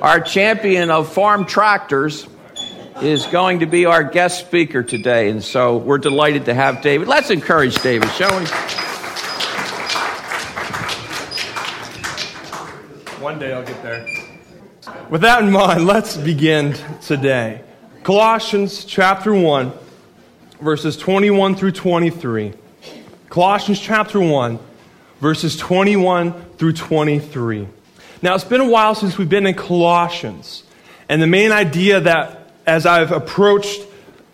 Our 0.00 0.20
champion 0.20 0.90
of 0.90 1.12
farm 1.12 1.44
tractors 1.44 2.28
is 3.02 3.26
going 3.26 3.60
to 3.60 3.66
be 3.66 3.84
our 3.84 4.04
guest 4.04 4.38
speaker 4.38 4.84
today, 4.84 5.28
and 5.28 5.42
so 5.42 5.78
we're 5.78 5.98
delighted 5.98 6.44
to 6.44 6.54
have 6.54 6.82
David. 6.82 7.08
Let's 7.08 7.30
encourage 7.30 7.74
David, 7.82 8.08
shall 8.12 8.30
we? 8.38 8.46
One 13.20 13.40
day 13.40 13.52
I'll 13.52 13.64
get 13.64 13.82
there. 13.82 14.06
With 15.10 15.22
that 15.22 15.42
in 15.42 15.50
mind, 15.50 15.84
let's 15.84 16.16
begin 16.16 16.76
today. 17.02 17.62
Colossians 18.04 18.84
chapter 18.84 19.34
1, 19.34 19.72
verses 20.60 20.96
21 20.96 21.56
through 21.56 21.72
23. 21.72 22.52
Colossians 23.30 23.80
chapter 23.80 24.20
1, 24.20 24.60
verses 25.20 25.56
21 25.56 26.32
through 26.56 26.74
23. 26.74 27.66
Now, 28.20 28.34
it's 28.34 28.44
been 28.44 28.60
a 28.60 28.68
while 28.68 28.94
since 28.94 29.16
we've 29.16 29.28
been 29.28 29.46
in 29.46 29.54
Colossians. 29.54 30.64
And 31.08 31.22
the 31.22 31.26
main 31.26 31.52
idea 31.52 32.00
that, 32.00 32.52
as 32.66 32.84
I've 32.84 33.12
approached 33.12 33.80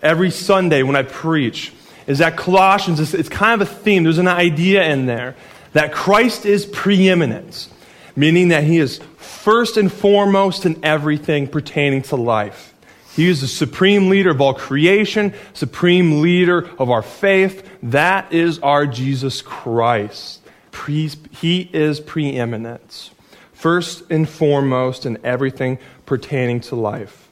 every 0.01 0.31
Sunday 0.31 0.83
when 0.83 0.95
I 0.95 1.03
preach, 1.03 1.71
is 2.07 2.19
that 2.19 2.35
Colossians, 2.35 2.99
is, 2.99 3.13
it's 3.13 3.29
kind 3.29 3.61
of 3.61 3.67
a 3.67 3.71
theme. 3.71 4.03
There's 4.03 4.17
an 4.17 4.27
idea 4.27 4.83
in 4.83 5.05
there 5.05 5.35
that 5.73 5.91
Christ 5.91 6.45
is 6.45 6.65
preeminent, 6.65 7.67
meaning 8.15 8.49
that 8.49 8.63
he 8.63 8.77
is 8.77 8.99
first 9.17 9.77
and 9.77 9.91
foremost 9.91 10.65
in 10.65 10.83
everything 10.83 11.47
pertaining 11.47 12.01
to 12.03 12.15
life. 12.15 12.73
He 13.15 13.29
is 13.29 13.41
the 13.41 13.47
supreme 13.47 14.09
leader 14.09 14.31
of 14.31 14.41
all 14.41 14.53
creation, 14.53 15.33
supreme 15.53 16.21
leader 16.21 16.69
of 16.77 16.89
our 16.89 17.01
faith. 17.01 17.67
That 17.83 18.33
is 18.33 18.59
our 18.59 18.85
Jesus 18.85 19.41
Christ. 19.41 20.41
He 20.87 21.69
is 21.71 22.01
preeminent, 22.01 23.11
first 23.65 24.03
and 24.11 24.29
foremost 24.29 25.07
in 25.07 25.17
everything 25.25 25.79
pertaining 26.05 26.59
to 26.59 26.75
life. 26.75 27.27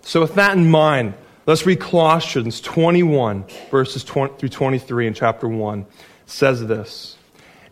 So, 0.00 0.22
with 0.22 0.34
that 0.36 0.56
in 0.56 0.70
mind, 0.70 1.12
let's 1.44 1.66
read 1.66 1.80
Colossians 1.80 2.62
21, 2.62 3.44
verses 3.70 4.02
20 4.02 4.38
through 4.38 4.48
23 4.48 5.08
in 5.08 5.12
chapter 5.12 5.46
1. 5.46 5.80
It 5.80 5.86
says 6.24 6.66
this 6.66 7.18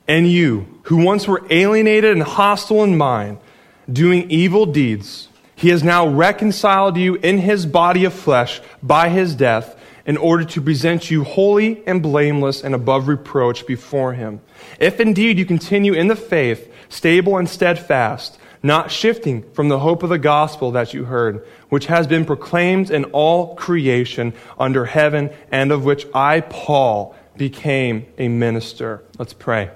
And 0.06 0.30
you, 0.30 0.80
who 0.82 0.98
once 0.98 1.26
were 1.26 1.46
alienated 1.48 2.12
and 2.12 2.22
hostile 2.22 2.84
in 2.84 2.98
mind, 2.98 3.38
doing 3.90 4.30
evil 4.30 4.66
deeds, 4.66 5.30
he 5.56 5.70
has 5.70 5.82
now 5.82 6.06
reconciled 6.06 6.98
you 6.98 7.14
in 7.14 7.38
his 7.38 7.64
body 7.64 8.04
of 8.04 8.12
flesh 8.12 8.60
by 8.82 9.08
his 9.08 9.34
death 9.34 9.80
in 10.04 10.18
order 10.18 10.44
to 10.44 10.60
present 10.60 11.10
you 11.10 11.24
holy 11.24 11.82
and 11.86 12.02
blameless 12.02 12.62
and 12.62 12.74
above 12.74 13.08
reproach 13.08 13.66
before 13.66 14.12
him. 14.12 14.42
If 14.78 15.00
indeed 15.00 15.38
you 15.38 15.46
continue 15.46 15.94
in 15.94 16.08
the 16.08 16.16
faith, 16.16 16.70
stable 16.88 17.36
and 17.38 17.48
steadfast, 17.48 18.38
not 18.62 18.90
shifting 18.90 19.42
from 19.52 19.68
the 19.68 19.78
hope 19.78 20.02
of 20.02 20.08
the 20.10 20.18
gospel 20.18 20.72
that 20.72 20.94
you 20.94 21.04
heard, 21.04 21.46
which 21.68 21.86
has 21.86 22.06
been 22.06 22.24
proclaimed 22.24 22.90
in 22.90 23.04
all 23.06 23.54
creation 23.54 24.32
under 24.58 24.84
heaven, 24.84 25.30
and 25.50 25.70
of 25.70 25.84
which 25.84 26.06
I, 26.14 26.40
Paul, 26.40 27.14
became 27.36 28.06
a 28.18 28.28
minister. 28.28 29.02
Let's 29.18 29.34
pray. 29.34 29.70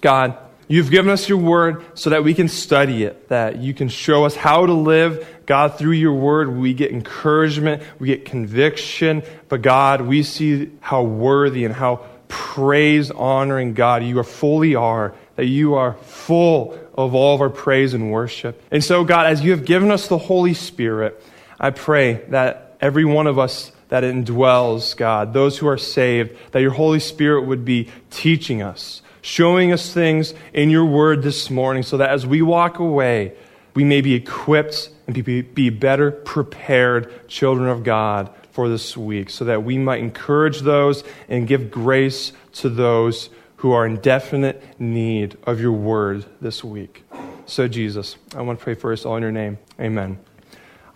God, 0.00 0.36
You've 0.70 0.92
given 0.92 1.10
us 1.10 1.28
your 1.28 1.38
word 1.38 1.84
so 1.94 2.10
that 2.10 2.22
we 2.22 2.32
can 2.32 2.46
study 2.46 3.02
it, 3.02 3.28
that 3.28 3.58
you 3.58 3.74
can 3.74 3.88
show 3.88 4.24
us 4.24 4.36
how 4.36 4.66
to 4.66 4.72
live. 4.72 5.26
God, 5.44 5.76
through 5.76 5.94
your 5.94 6.12
word, 6.12 6.48
we 6.48 6.74
get 6.74 6.92
encouragement, 6.92 7.82
we 7.98 8.06
get 8.06 8.24
conviction. 8.24 9.24
But 9.48 9.62
God, 9.62 10.00
we 10.00 10.22
see 10.22 10.70
how 10.78 11.02
worthy 11.02 11.64
and 11.64 11.74
how 11.74 12.06
praise 12.28 13.10
honoring 13.10 13.74
God 13.74 14.04
you 14.04 14.16
are 14.20 14.24
fully 14.24 14.76
are, 14.76 15.12
that 15.40 15.46
you 15.46 15.72
are 15.72 15.94
full 15.94 16.78
of 16.92 17.14
all 17.14 17.34
of 17.34 17.40
our 17.40 17.48
praise 17.48 17.94
and 17.94 18.12
worship. 18.12 18.62
And 18.70 18.84
so, 18.84 19.04
God, 19.04 19.24
as 19.24 19.40
you 19.40 19.52
have 19.52 19.64
given 19.64 19.90
us 19.90 20.06
the 20.06 20.18
Holy 20.18 20.52
Spirit, 20.52 21.18
I 21.58 21.70
pray 21.70 22.20
that 22.28 22.76
every 22.78 23.06
one 23.06 23.26
of 23.26 23.38
us 23.38 23.72
that 23.88 24.04
indwells, 24.04 24.94
God, 24.94 25.32
those 25.32 25.56
who 25.56 25.66
are 25.66 25.78
saved, 25.78 26.36
that 26.52 26.60
your 26.60 26.72
Holy 26.72 27.00
Spirit 27.00 27.46
would 27.46 27.64
be 27.64 27.88
teaching 28.10 28.60
us 28.60 29.00
showing 29.22 29.72
us 29.72 29.94
things 29.94 30.34
in 30.52 30.68
your 30.68 30.84
word 30.84 31.22
this 31.22 31.48
morning 31.48 31.82
so 31.82 31.96
that 31.96 32.10
as 32.10 32.26
we 32.26 32.42
walk 32.42 32.78
away, 32.78 33.32
we 33.74 33.84
may 33.84 34.02
be 34.02 34.12
equipped 34.12 34.90
and 35.06 35.24
be, 35.24 35.40
be 35.40 35.70
better 35.70 36.10
prepared 36.10 37.28
children 37.28 37.68
of 37.68 37.82
God 37.82 38.30
for 38.50 38.68
this 38.68 38.94
week, 38.94 39.30
so 39.30 39.46
that 39.46 39.62
we 39.62 39.78
might 39.78 40.00
encourage 40.00 40.60
those 40.60 41.02
and 41.28 41.46
give 41.46 41.70
grace 41.70 42.32
to 42.52 42.68
those 42.68 43.30
who 43.60 43.72
are 43.72 43.84
in 43.84 43.96
definite 43.96 44.62
need 44.80 45.36
of 45.44 45.60
your 45.60 45.72
word 45.72 46.24
this 46.40 46.64
week. 46.64 47.04
So, 47.44 47.68
Jesus, 47.68 48.16
I 48.34 48.40
want 48.40 48.58
to 48.58 48.62
pray 48.62 48.72
first 48.72 49.04
all 49.04 49.16
in 49.16 49.22
your 49.22 49.32
name. 49.32 49.58
Amen. 49.78 50.18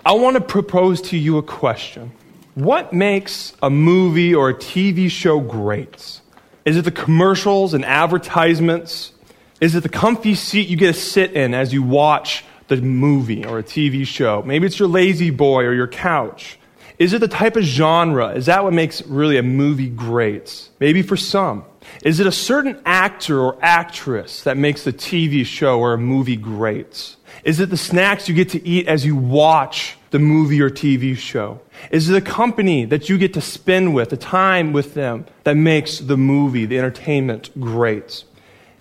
I 0.06 0.12
want 0.12 0.36
to 0.36 0.40
propose 0.40 1.02
to 1.02 1.18
you 1.18 1.36
a 1.36 1.42
question 1.42 2.12
What 2.54 2.94
makes 2.94 3.52
a 3.62 3.68
movie 3.68 4.34
or 4.34 4.48
a 4.48 4.54
TV 4.54 5.10
show 5.10 5.40
great? 5.40 6.22
Is 6.64 6.78
it 6.78 6.86
the 6.86 6.90
commercials 6.90 7.74
and 7.74 7.84
advertisements? 7.84 9.12
Is 9.60 9.74
it 9.74 9.82
the 9.82 9.90
comfy 9.90 10.34
seat 10.34 10.68
you 10.68 10.78
get 10.78 10.94
to 10.94 10.98
sit 10.98 11.32
in 11.32 11.52
as 11.52 11.70
you 11.70 11.82
watch 11.82 12.46
the 12.68 12.76
movie 12.76 13.44
or 13.44 13.58
a 13.58 13.62
TV 13.62 14.06
show? 14.06 14.42
Maybe 14.42 14.64
it's 14.66 14.78
your 14.78 14.88
lazy 14.88 15.28
boy 15.28 15.64
or 15.64 15.74
your 15.74 15.88
couch. 15.88 16.58
Is 16.98 17.12
it 17.12 17.18
the 17.18 17.28
type 17.28 17.56
of 17.56 17.64
genre? 17.64 18.28
Is 18.28 18.46
that 18.46 18.64
what 18.64 18.72
makes 18.72 19.04
really 19.06 19.36
a 19.36 19.42
movie 19.42 19.90
great? 19.90 20.70
Maybe 20.80 21.02
for 21.02 21.18
some. 21.18 21.66
Is 22.02 22.20
it 22.20 22.26
a 22.26 22.32
certain 22.32 22.80
actor 22.84 23.40
or 23.40 23.56
actress 23.62 24.42
that 24.44 24.56
makes 24.56 24.84
the 24.84 24.92
TV 24.92 25.44
show 25.44 25.80
or 25.80 25.94
a 25.94 25.98
movie 25.98 26.36
great? 26.36 27.16
Is 27.44 27.60
it 27.60 27.70
the 27.70 27.76
snacks 27.76 28.28
you 28.28 28.34
get 28.34 28.50
to 28.50 28.66
eat 28.66 28.88
as 28.88 29.04
you 29.04 29.16
watch 29.16 29.96
the 30.10 30.18
movie 30.18 30.60
or 30.60 30.70
TV 30.70 31.16
show? 31.16 31.60
Is 31.90 32.08
it 32.08 32.12
the 32.12 32.20
company 32.20 32.84
that 32.84 33.08
you 33.08 33.18
get 33.18 33.34
to 33.34 33.40
spend 33.40 33.94
with, 33.94 34.10
the 34.10 34.16
time 34.16 34.72
with 34.72 34.94
them 34.94 35.26
that 35.44 35.56
makes 35.56 35.98
the 35.98 36.16
movie, 36.16 36.66
the 36.66 36.78
entertainment 36.78 37.50
great? 37.60 38.24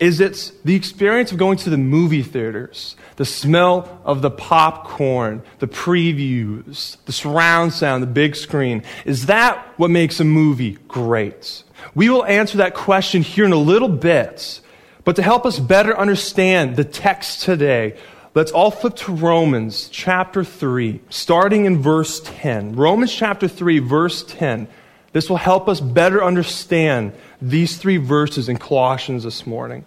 Is 0.03 0.19
it 0.19 0.51
the 0.65 0.75
experience 0.75 1.31
of 1.31 1.37
going 1.37 1.57
to 1.59 1.69
the 1.69 1.77
movie 1.77 2.23
theaters, 2.23 2.97
the 3.15 3.23
smell 3.23 4.01
of 4.03 4.21
the 4.21 4.29
popcorn, 4.29 5.41
the 5.59 5.67
previews, 5.67 6.97
the 7.05 7.13
surround 7.13 7.71
sound, 7.71 8.03
the 8.03 8.07
big 8.07 8.35
screen? 8.35 8.83
Is 9.05 9.27
that 9.27 9.65
what 9.77 9.89
makes 9.89 10.19
a 10.19 10.25
movie 10.25 10.77
great? 10.89 11.63
We 11.95 12.09
will 12.09 12.25
answer 12.25 12.57
that 12.57 12.73
question 12.73 13.21
here 13.21 13.45
in 13.45 13.53
a 13.53 13.55
little 13.55 13.87
bit. 13.87 14.59
But 15.05 15.15
to 15.15 15.21
help 15.21 15.45
us 15.45 15.57
better 15.57 15.97
understand 15.97 16.75
the 16.75 16.83
text 16.83 17.43
today, 17.43 17.95
Let's 18.35 18.51
all 18.51 18.71
flip 18.71 18.95
to 18.95 19.13
Romans 19.13 19.89
chapter 19.89 20.43
3, 20.43 21.01
starting 21.09 21.65
in 21.65 21.83
verse 21.83 22.19
10. 22.25 22.75
Romans 22.75 23.13
chapter 23.13 23.47
3, 23.47 23.77
verse 23.77 24.23
10. 24.23 24.67
This 25.13 25.29
will 25.29 25.37
help 25.37 25.69
us 25.69 25.79
better 25.79 26.23
understand 26.23 27.13
these 27.41 27.77
three 27.77 27.97
verses 27.97 28.49
in 28.49 28.57
Colossians 28.57 29.23
this 29.23 29.47
morning. 29.47 29.85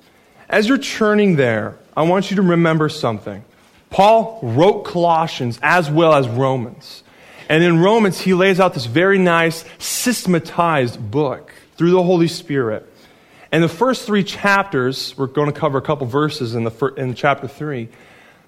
As 0.48 0.68
you're 0.68 0.78
churning 0.78 1.36
there, 1.36 1.76
I 1.96 2.02
want 2.02 2.30
you 2.30 2.36
to 2.36 2.42
remember 2.42 2.88
something. 2.88 3.44
Paul 3.90 4.38
wrote 4.42 4.84
Colossians 4.84 5.58
as 5.62 5.90
well 5.90 6.14
as 6.14 6.28
Romans. 6.28 7.02
And 7.48 7.62
in 7.62 7.80
Romans, 7.80 8.20
he 8.20 8.34
lays 8.34 8.60
out 8.60 8.74
this 8.74 8.86
very 8.86 9.18
nice, 9.18 9.64
systematized 9.78 11.10
book 11.10 11.52
through 11.76 11.90
the 11.90 12.02
Holy 12.02 12.28
Spirit. 12.28 12.90
And 13.50 13.62
the 13.62 13.68
first 13.68 14.06
three 14.06 14.24
chapters, 14.24 15.16
we're 15.16 15.26
going 15.26 15.52
to 15.52 15.58
cover 15.58 15.78
a 15.78 15.82
couple 15.82 16.06
verses 16.06 16.54
in, 16.54 16.64
the, 16.64 16.94
in 16.96 17.14
chapter 17.14 17.48
3 17.48 17.88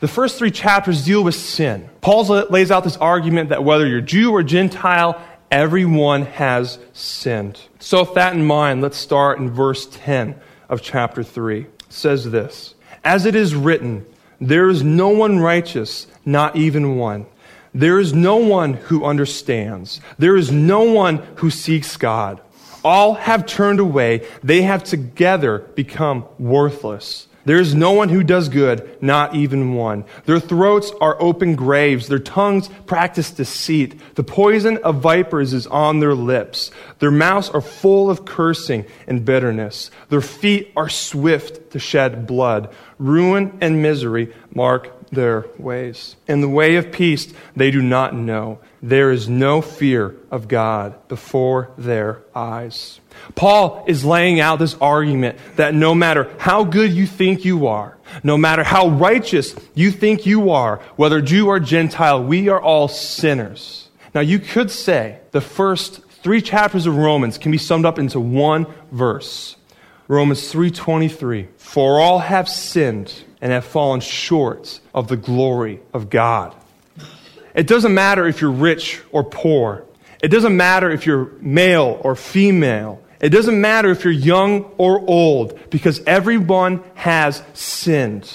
the 0.00 0.08
first 0.08 0.38
three 0.38 0.50
chapters 0.50 1.04
deal 1.04 1.24
with 1.24 1.34
sin. 1.34 1.88
Paul 2.00 2.24
lays 2.50 2.70
out 2.70 2.84
this 2.84 2.96
argument 2.96 3.48
that 3.48 3.64
whether 3.64 3.86
you're 3.86 4.00
Jew 4.00 4.30
or 4.30 4.44
Gentile, 4.44 5.20
everyone 5.50 6.22
has 6.22 6.78
sinned. 6.92 7.60
So, 7.78 8.00
with 8.00 8.14
that 8.14 8.34
in 8.34 8.44
mind, 8.44 8.82
let's 8.82 8.96
start 8.96 9.38
in 9.38 9.50
verse 9.50 9.86
10 9.86 10.34
of 10.68 10.82
chapter 10.82 11.22
3. 11.22 11.60
It 11.60 11.82
says 11.88 12.30
this 12.30 12.74
As 13.04 13.26
it 13.26 13.34
is 13.34 13.54
written, 13.54 14.06
there 14.40 14.68
is 14.68 14.82
no 14.82 15.08
one 15.08 15.38
righteous, 15.38 16.06
not 16.24 16.56
even 16.56 16.96
one. 16.96 17.26
There 17.74 18.00
is 18.00 18.12
no 18.12 18.36
one 18.36 18.74
who 18.74 19.04
understands. 19.04 20.00
There 20.18 20.36
is 20.36 20.50
no 20.50 20.82
one 20.82 21.18
who 21.36 21.50
seeks 21.50 21.96
God. 21.96 22.40
All 22.84 23.14
have 23.14 23.46
turned 23.46 23.80
away. 23.80 24.26
They 24.42 24.62
have 24.62 24.84
together 24.84 25.58
become 25.58 26.24
worthless. 26.38 27.27
There 27.48 27.58
is 27.58 27.74
no 27.74 27.92
one 27.92 28.10
who 28.10 28.22
does 28.22 28.50
good, 28.50 29.02
not 29.02 29.34
even 29.34 29.72
one. 29.72 30.04
Their 30.26 30.38
throats 30.38 30.92
are 31.00 31.16
open 31.18 31.54
graves. 31.54 32.06
Their 32.06 32.18
tongues 32.18 32.68
practice 32.84 33.30
deceit. 33.30 33.98
The 34.16 34.22
poison 34.22 34.76
of 34.84 35.00
vipers 35.00 35.54
is 35.54 35.66
on 35.66 36.00
their 36.00 36.14
lips. 36.14 36.70
Their 36.98 37.10
mouths 37.10 37.48
are 37.48 37.62
full 37.62 38.10
of 38.10 38.26
cursing 38.26 38.84
and 39.06 39.24
bitterness. 39.24 39.90
Their 40.10 40.20
feet 40.20 40.72
are 40.76 40.90
swift 40.90 41.70
to 41.70 41.78
shed 41.78 42.26
blood. 42.26 42.68
Ruin 42.98 43.56
and 43.62 43.80
misery 43.80 44.34
mark 44.54 44.97
their 45.10 45.46
ways. 45.58 46.16
In 46.26 46.40
the 46.40 46.48
way 46.48 46.76
of 46.76 46.92
peace 46.92 47.32
they 47.56 47.70
do 47.70 47.82
not 47.82 48.14
know. 48.14 48.58
There 48.82 49.10
is 49.10 49.28
no 49.28 49.60
fear 49.60 50.14
of 50.30 50.48
God 50.48 51.08
before 51.08 51.70
their 51.76 52.22
eyes. 52.34 53.00
Paul 53.34 53.84
is 53.88 54.04
laying 54.04 54.40
out 54.40 54.58
this 54.58 54.76
argument 54.80 55.38
that 55.56 55.74
no 55.74 55.94
matter 55.94 56.30
how 56.38 56.64
good 56.64 56.92
you 56.92 57.06
think 57.06 57.44
you 57.44 57.66
are, 57.66 57.96
no 58.22 58.38
matter 58.38 58.62
how 58.62 58.88
righteous 58.88 59.54
you 59.74 59.90
think 59.90 60.26
you 60.26 60.50
are, 60.50 60.76
whether 60.96 61.20
Jew 61.20 61.48
or 61.48 61.58
Gentile, 61.58 62.22
we 62.22 62.48
are 62.48 62.60
all 62.60 62.88
sinners. 62.88 63.88
Now 64.14 64.20
you 64.20 64.38
could 64.38 64.70
say 64.70 65.18
the 65.32 65.40
first 65.40 66.00
three 66.22 66.40
chapters 66.40 66.86
of 66.86 66.96
Romans 66.96 67.38
can 67.38 67.52
be 67.52 67.58
summed 67.58 67.84
up 67.84 67.98
into 67.98 68.20
one 68.20 68.66
verse. 68.92 69.56
Romans 70.08 70.50
3:23 70.50 71.48
For 71.58 72.00
all 72.00 72.20
have 72.20 72.48
sinned 72.48 73.12
and 73.40 73.52
have 73.52 73.64
fallen 73.64 74.00
short 74.00 74.80
of 74.94 75.08
the 75.08 75.16
glory 75.16 75.80
of 75.92 76.10
God. 76.10 76.54
It 77.54 77.66
doesn't 77.66 77.94
matter 77.94 78.26
if 78.26 78.40
you're 78.40 78.50
rich 78.50 79.00
or 79.10 79.24
poor. 79.24 79.84
It 80.22 80.28
doesn't 80.28 80.56
matter 80.56 80.90
if 80.90 81.06
you're 81.06 81.32
male 81.40 82.00
or 82.02 82.16
female. 82.16 83.02
It 83.20 83.30
doesn't 83.30 83.60
matter 83.60 83.90
if 83.90 84.04
you're 84.04 84.12
young 84.12 84.64
or 84.78 85.00
old 85.00 85.58
because 85.70 86.00
everyone 86.06 86.82
has 86.94 87.42
sinned. 87.54 88.32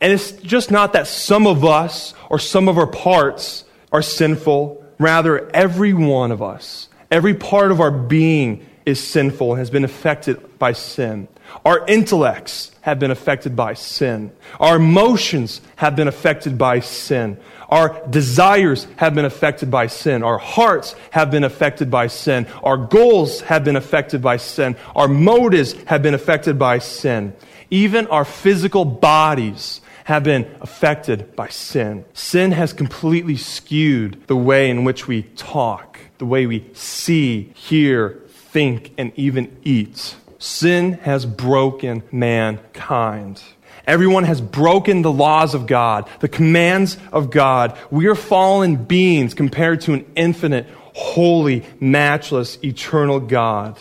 And 0.00 0.12
it's 0.12 0.32
just 0.32 0.70
not 0.70 0.94
that 0.94 1.06
some 1.06 1.46
of 1.46 1.64
us 1.64 2.14
or 2.28 2.38
some 2.38 2.68
of 2.68 2.78
our 2.78 2.86
parts 2.86 3.64
are 3.92 4.02
sinful. 4.02 4.84
Rather, 4.98 5.50
every 5.54 5.92
one 5.92 6.32
of 6.32 6.42
us, 6.42 6.88
every 7.10 7.34
part 7.34 7.70
of 7.70 7.80
our 7.80 7.90
being 7.90 8.66
is 8.84 9.02
sinful 9.02 9.52
and 9.52 9.58
has 9.58 9.70
been 9.70 9.84
affected 9.84 10.58
by 10.58 10.72
sin. 10.72 11.28
Our 11.64 11.86
intellects 11.86 12.72
have 12.82 12.98
been 12.98 13.10
affected 13.10 13.54
by 13.54 13.74
sin. 13.74 14.32
Our 14.58 14.76
emotions 14.76 15.60
have 15.76 15.96
been 15.96 16.08
affected 16.08 16.58
by 16.58 16.80
sin. 16.80 17.38
Our 17.68 18.06
desires 18.08 18.86
have 18.96 19.14
been 19.14 19.24
affected 19.24 19.70
by 19.70 19.86
sin. 19.86 20.22
Our 20.22 20.38
hearts 20.38 20.94
have 21.10 21.30
been 21.30 21.44
affected 21.44 21.90
by 21.90 22.08
sin. 22.08 22.46
Our 22.62 22.76
goals 22.76 23.40
have 23.42 23.64
been 23.64 23.76
affected 23.76 24.20
by 24.20 24.36
sin. 24.36 24.76
Our 24.94 25.08
motives 25.08 25.74
have 25.84 26.02
been 26.02 26.14
affected 26.14 26.58
by 26.58 26.78
sin. 26.78 27.34
Even 27.70 28.06
our 28.08 28.24
physical 28.24 28.84
bodies 28.84 29.80
have 30.04 30.24
been 30.24 30.50
affected 30.60 31.34
by 31.36 31.48
sin. 31.48 32.04
Sin 32.12 32.52
has 32.52 32.72
completely 32.72 33.36
skewed 33.36 34.26
the 34.26 34.36
way 34.36 34.68
in 34.68 34.84
which 34.84 35.06
we 35.06 35.22
talk, 35.22 35.98
the 36.18 36.26
way 36.26 36.46
we 36.46 36.68
see, 36.74 37.52
hear, 37.54 38.20
think, 38.52 38.92
and 38.98 39.12
even 39.16 39.56
eat. 39.64 40.14
Sin 40.38 40.94
has 41.02 41.24
broken 41.24 42.02
mankind. 42.12 43.42
Everyone 43.86 44.24
has 44.24 44.40
broken 44.40 45.02
the 45.02 45.10
laws 45.10 45.54
of 45.54 45.66
God, 45.66 46.08
the 46.20 46.28
commands 46.28 46.98
of 47.12 47.30
God. 47.30 47.76
We 47.90 48.06
are 48.06 48.14
fallen 48.14 48.76
beings 48.76 49.34
compared 49.34 49.80
to 49.82 49.94
an 49.94 50.04
infinite, 50.14 50.66
holy, 50.94 51.64
matchless, 51.80 52.58
eternal 52.62 53.18
God. 53.18 53.78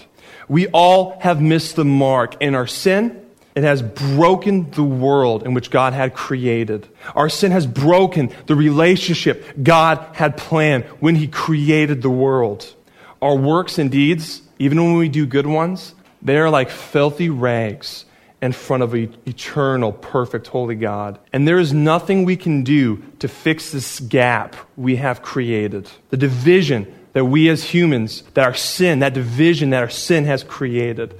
We 0.47 0.67
all 0.67 1.19
have 1.19 1.41
missed 1.41 1.75
the 1.75 1.85
mark 1.85 2.41
in 2.41 2.55
our 2.55 2.67
sin. 2.67 3.25
It 3.53 3.63
has 3.63 3.81
broken 3.81 4.71
the 4.71 4.83
world 4.83 5.43
in 5.43 5.53
which 5.53 5.69
God 5.69 5.93
had 5.93 6.13
created. 6.13 6.87
Our 7.15 7.29
sin 7.29 7.51
has 7.51 7.67
broken 7.67 8.33
the 8.47 8.55
relationship 8.55 9.61
God 9.61 9.99
had 10.13 10.37
planned 10.37 10.85
when 10.99 11.15
He 11.15 11.27
created 11.27 12.01
the 12.01 12.09
world. 12.09 12.73
Our 13.21 13.35
works 13.35 13.77
and 13.77 13.91
deeds, 13.91 14.41
even 14.61 14.83
when 14.83 14.95
we 14.95 15.09
do 15.09 15.25
good 15.25 15.47
ones, 15.47 15.95
they 16.21 16.37
are 16.37 16.51
like 16.51 16.69
filthy 16.69 17.29
rags 17.29 18.05
in 18.43 18.51
front 18.51 18.83
of 18.83 18.93
an 18.93 19.15
eternal, 19.25 19.91
perfect, 19.91 20.45
holy 20.45 20.75
God. 20.75 21.17
And 21.33 21.47
there 21.47 21.57
is 21.57 21.73
nothing 21.73 22.25
we 22.25 22.37
can 22.37 22.63
do 22.63 23.03
to 23.19 23.27
fix 23.27 23.71
this 23.71 23.99
gap 23.99 24.55
we 24.77 24.97
have 24.97 25.23
created. 25.23 25.89
The 26.11 26.17
division 26.17 26.93
that 27.13 27.25
we 27.25 27.49
as 27.49 27.63
humans, 27.63 28.21
that 28.35 28.45
our 28.45 28.53
sin, 28.53 28.99
that 28.99 29.15
division 29.15 29.71
that 29.71 29.81
our 29.81 29.89
sin 29.89 30.25
has 30.25 30.43
created. 30.43 31.17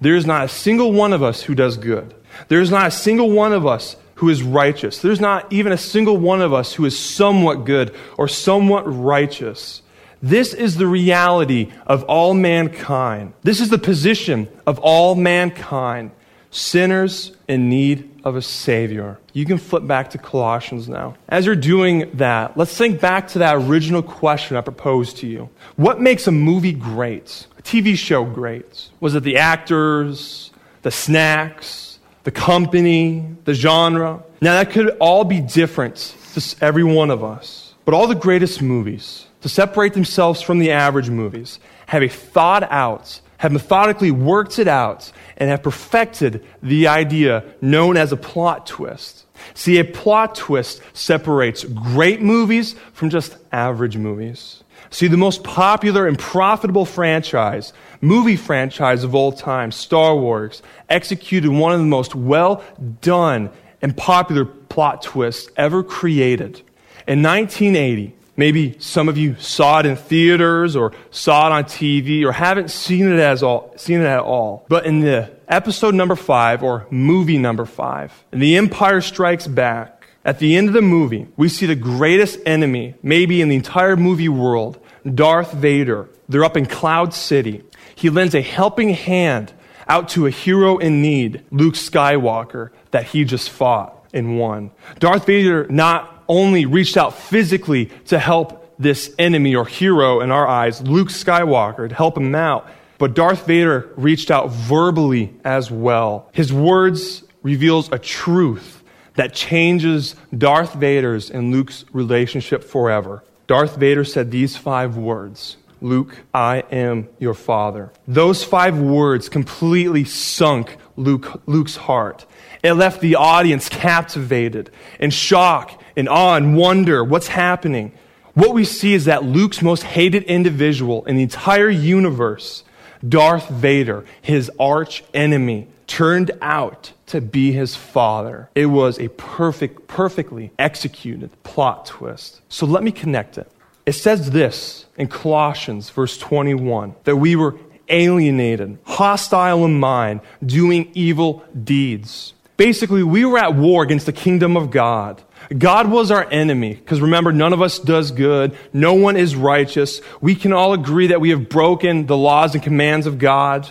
There 0.00 0.14
is 0.14 0.24
not 0.24 0.44
a 0.44 0.48
single 0.48 0.92
one 0.92 1.12
of 1.12 1.20
us 1.20 1.42
who 1.42 1.56
does 1.56 1.76
good. 1.76 2.14
There 2.46 2.60
is 2.60 2.70
not 2.70 2.86
a 2.86 2.92
single 2.92 3.30
one 3.30 3.52
of 3.52 3.66
us 3.66 3.96
who 4.16 4.28
is 4.28 4.44
righteous. 4.44 4.98
There's 4.98 5.20
not 5.20 5.52
even 5.52 5.72
a 5.72 5.78
single 5.78 6.16
one 6.16 6.40
of 6.40 6.52
us 6.52 6.72
who 6.72 6.84
is 6.84 6.96
somewhat 6.96 7.64
good 7.64 7.92
or 8.16 8.28
somewhat 8.28 8.84
righteous. 8.86 9.82
This 10.24 10.54
is 10.54 10.76
the 10.76 10.86
reality 10.86 11.70
of 11.86 12.02
all 12.04 12.32
mankind. 12.32 13.34
This 13.42 13.60
is 13.60 13.68
the 13.68 13.76
position 13.76 14.48
of 14.66 14.78
all 14.78 15.14
mankind. 15.14 16.12
Sinners 16.50 17.32
in 17.46 17.68
need 17.68 18.10
of 18.24 18.34
a 18.34 18.40
Savior. 18.40 19.18
You 19.34 19.44
can 19.44 19.58
flip 19.58 19.86
back 19.86 20.10
to 20.10 20.18
Colossians 20.18 20.88
now. 20.88 21.16
As 21.28 21.44
you're 21.44 21.54
doing 21.54 22.10
that, 22.14 22.56
let's 22.56 22.74
think 22.74 23.02
back 23.02 23.28
to 23.28 23.40
that 23.40 23.56
original 23.56 24.00
question 24.00 24.56
I 24.56 24.62
proposed 24.62 25.18
to 25.18 25.26
you. 25.26 25.50
What 25.76 26.00
makes 26.00 26.26
a 26.26 26.32
movie 26.32 26.72
great? 26.72 27.46
A 27.58 27.62
TV 27.62 27.94
show 27.94 28.24
great? 28.24 28.88
Was 29.00 29.14
it 29.14 29.24
the 29.24 29.36
actors, 29.36 30.52
the 30.80 30.90
snacks, 30.90 31.98
the 32.22 32.30
company, 32.30 33.26
the 33.44 33.52
genre? 33.52 34.22
Now, 34.40 34.54
that 34.54 34.70
could 34.70 34.96
all 35.00 35.24
be 35.24 35.42
different 35.42 36.16
to 36.32 36.56
every 36.64 36.84
one 36.84 37.10
of 37.10 37.22
us. 37.22 37.74
But 37.84 37.92
all 37.92 38.06
the 38.06 38.14
greatest 38.14 38.62
movies, 38.62 39.23
to 39.44 39.48
separate 39.50 39.92
themselves 39.92 40.40
from 40.40 40.58
the 40.58 40.70
average 40.70 41.10
movies, 41.10 41.60
have 41.84 42.02
a 42.02 42.08
thought 42.08 42.62
out, 42.72 43.20
have 43.36 43.52
methodically 43.52 44.10
worked 44.10 44.58
it 44.58 44.66
out, 44.66 45.12
and 45.36 45.50
have 45.50 45.62
perfected 45.62 46.42
the 46.62 46.88
idea 46.88 47.44
known 47.60 47.98
as 47.98 48.10
a 48.10 48.16
plot 48.16 48.66
twist. 48.66 49.26
See, 49.52 49.78
a 49.78 49.84
plot 49.84 50.34
twist 50.34 50.80
separates 50.94 51.62
great 51.62 52.22
movies 52.22 52.74
from 52.94 53.10
just 53.10 53.36
average 53.52 53.98
movies. 53.98 54.64
See, 54.88 55.08
the 55.08 55.18
most 55.18 55.44
popular 55.44 56.06
and 56.06 56.18
profitable 56.18 56.86
franchise, 56.86 57.74
movie 58.00 58.36
franchise 58.36 59.04
of 59.04 59.14
all 59.14 59.30
time, 59.30 59.72
Star 59.72 60.16
Wars, 60.16 60.62
executed 60.88 61.50
one 61.50 61.74
of 61.74 61.80
the 61.80 61.84
most 61.84 62.14
well 62.14 62.64
done 63.02 63.50
and 63.82 63.94
popular 63.94 64.46
plot 64.46 65.02
twists 65.02 65.50
ever 65.58 65.82
created. 65.82 66.62
In 67.06 67.22
1980, 67.22 68.14
Maybe 68.36 68.76
some 68.78 69.08
of 69.08 69.16
you 69.16 69.36
saw 69.38 69.80
it 69.80 69.86
in 69.86 69.96
theaters 69.96 70.74
or 70.74 70.92
saw 71.10 71.46
it 71.46 71.52
on 71.52 71.64
TV 71.64 72.24
or 72.24 72.32
haven't 72.32 72.70
seen 72.70 73.12
it, 73.12 73.20
as 73.20 73.42
all, 73.42 73.72
seen 73.76 74.00
it 74.00 74.06
at 74.06 74.20
all. 74.20 74.66
But 74.68 74.86
in 74.86 75.00
the 75.00 75.30
episode 75.46 75.94
number 75.94 76.16
five 76.16 76.62
or 76.62 76.86
movie 76.90 77.38
number 77.38 77.64
five, 77.64 78.12
The 78.32 78.56
Empire 78.56 79.00
Strikes 79.00 79.46
Back, 79.46 80.04
at 80.24 80.38
the 80.38 80.56
end 80.56 80.68
of 80.68 80.74
the 80.74 80.82
movie, 80.82 81.28
we 81.36 81.48
see 81.48 81.66
the 81.66 81.74
greatest 81.74 82.38
enemy, 82.46 82.94
maybe 83.02 83.42
in 83.42 83.50
the 83.50 83.56
entire 83.56 83.96
movie 83.96 84.30
world, 84.30 84.80
Darth 85.04 85.52
Vader. 85.52 86.08
They're 86.28 86.44
up 86.44 86.56
in 86.56 86.64
Cloud 86.64 87.12
City. 87.12 87.62
He 87.94 88.08
lends 88.08 88.34
a 88.34 88.40
helping 88.40 88.88
hand 88.88 89.52
out 89.86 90.08
to 90.10 90.26
a 90.26 90.30
hero 90.30 90.78
in 90.78 91.02
need, 91.02 91.44
Luke 91.50 91.74
Skywalker, 91.74 92.70
that 92.90 93.04
he 93.04 93.24
just 93.24 93.50
fought 93.50 94.06
and 94.14 94.38
won. 94.38 94.70
Darth 94.98 95.26
Vader 95.26 95.66
not 95.68 96.13
only 96.28 96.66
reached 96.66 96.96
out 96.96 97.14
physically 97.14 97.86
to 98.06 98.18
help 98.18 98.64
this 98.78 99.14
enemy 99.18 99.54
or 99.54 99.66
hero 99.66 100.20
in 100.20 100.30
our 100.30 100.46
eyes, 100.46 100.80
Luke 100.82 101.08
Skywalker, 101.08 101.88
to 101.88 101.94
help 101.94 102.16
him 102.16 102.34
out, 102.34 102.68
but 102.98 103.14
Darth 103.14 103.46
Vader 103.46 103.90
reached 103.96 104.30
out 104.30 104.50
verbally 104.50 105.34
as 105.44 105.70
well. 105.70 106.28
His 106.32 106.52
words 106.52 107.24
reveals 107.42 107.90
a 107.92 107.98
truth 107.98 108.82
that 109.14 109.32
changes 109.32 110.16
Darth 110.36 110.74
Vader's 110.74 111.30
and 111.30 111.52
Luke's 111.52 111.84
relationship 111.92 112.64
forever. 112.64 113.22
Darth 113.46 113.76
Vader 113.76 114.04
said 114.04 114.30
these 114.30 114.56
five 114.56 114.96
words 114.96 115.56
Luke, 115.80 116.16
I 116.32 116.60
am 116.70 117.08
your 117.18 117.34
father. 117.34 117.92
Those 118.08 118.42
five 118.42 118.78
words 118.78 119.28
completely 119.28 120.04
sunk 120.04 120.78
Luke, 120.96 121.42
Luke's 121.46 121.76
heart. 121.76 122.24
It 122.62 122.72
left 122.72 123.02
the 123.02 123.16
audience 123.16 123.68
captivated, 123.68 124.70
in 124.98 125.10
shock, 125.10 125.82
in 125.96 126.08
awe, 126.08 126.36
and 126.36 126.56
wonder 126.56 127.02
what's 127.04 127.28
happening. 127.28 127.92
What 128.34 128.54
we 128.54 128.64
see 128.64 128.94
is 128.94 129.04
that 129.04 129.24
Luke's 129.24 129.62
most 129.62 129.84
hated 129.84 130.24
individual 130.24 131.04
in 131.04 131.16
the 131.16 131.22
entire 131.22 131.70
universe, 131.70 132.64
Darth 133.06 133.48
Vader, 133.48 134.04
his 134.22 134.50
arch 134.58 135.04
enemy, 135.14 135.68
turned 135.86 136.32
out 136.40 136.92
to 137.06 137.20
be 137.20 137.52
his 137.52 137.76
father. 137.76 138.48
It 138.54 138.66
was 138.66 138.98
a 138.98 139.08
perfect, 139.08 139.86
perfectly 139.86 140.50
executed 140.58 141.30
plot 141.42 141.86
twist. 141.86 142.40
So 142.48 142.66
let 142.66 142.82
me 142.82 142.90
connect 142.90 143.38
it. 143.38 143.50
It 143.86 143.92
says 143.92 144.30
this 144.30 144.86
in 144.96 145.08
Colossians, 145.08 145.90
verse 145.90 146.16
21, 146.16 146.94
that 147.04 147.16
we 147.16 147.36
were 147.36 147.56
alienated, 147.88 148.78
hostile 148.84 149.64
in 149.64 149.78
mind, 149.78 150.20
doing 150.44 150.90
evil 150.94 151.44
deeds. 151.62 152.32
Basically, 152.56 153.02
we 153.02 153.24
were 153.24 153.38
at 153.38 153.54
war 153.54 153.82
against 153.82 154.06
the 154.06 154.12
kingdom 154.12 154.56
of 154.56 154.70
God. 154.70 155.22
God 155.56 155.90
was 155.90 156.10
our 156.10 156.26
enemy, 156.30 156.74
because 156.74 157.00
remember, 157.00 157.32
none 157.32 157.52
of 157.52 157.60
us 157.60 157.78
does 157.78 158.10
good. 158.10 158.56
No 158.72 158.94
one 158.94 159.16
is 159.16 159.36
righteous. 159.36 160.00
We 160.20 160.34
can 160.34 160.52
all 160.52 160.72
agree 160.72 161.08
that 161.08 161.20
we 161.20 161.30
have 161.30 161.48
broken 161.48 162.06
the 162.06 162.16
laws 162.16 162.54
and 162.54 162.62
commands 162.62 163.06
of 163.06 163.18
God. 163.18 163.68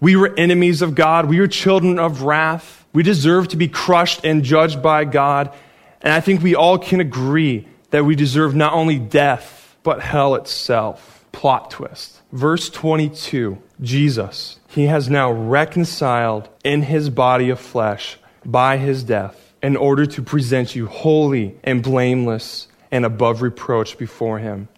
We 0.00 0.16
were 0.16 0.34
enemies 0.36 0.82
of 0.82 0.94
God. 0.94 1.26
We 1.26 1.40
were 1.40 1.46
children 1.46 1.98
of 1.98 2.22
wrath. 2.22 2.84
We 2.92 3.02
deserve 3.02 3.48
to 3.48 3.56
be 3.56 3.68
crushed 3.68 4.24
and 4.24 4.42
judged 4.42 4.82
by 4.82 5.04
God. 5.04 5.54
And 6.02 6.12
I 6.12 6.20
think 6.20 6.42
we 6.42 6.54
all 6.54 6.78
can 6.78 7.00
agree 7.00 7.66
that 7.90 8.04
we 8.04 8.16
deserve 8.16 8.54
not 8.54 8.72
only 8.72 8.98
death, 8.98 9.76
but 9.82 10.00
hell 10.00 10.34
itself. 10.34 11.24
Plot 11.32 11.70
twist. 11.70 12.20
Verse 12.32 12.68
22 12.70 13.58
Jesus, 13.80 14.58
he 14.68 14.84
has 14.84 15.10
now 15.10 15.30
reconciled 15.30 16.48
in 16.64 16.82
his 16.82 17.10
body 17.10 17.50
of 17.50 17.58
flesh 17.60 18.18
by 18.44 18.76
his 18.76 19.02
death 19.02 19.43
in 19.64 19.76
order 19.76 20.04
to 20.04 20.20
present 20.20 20.76
you 20.76 20.86
holy 20.86 21.56
and 21.64 21.82
blameless 21.82 22.68
and 22.90 23.02
above 23.02 23.40
reproach 23.40 23.96
before 23.96 24.38
him. 24.38 24.68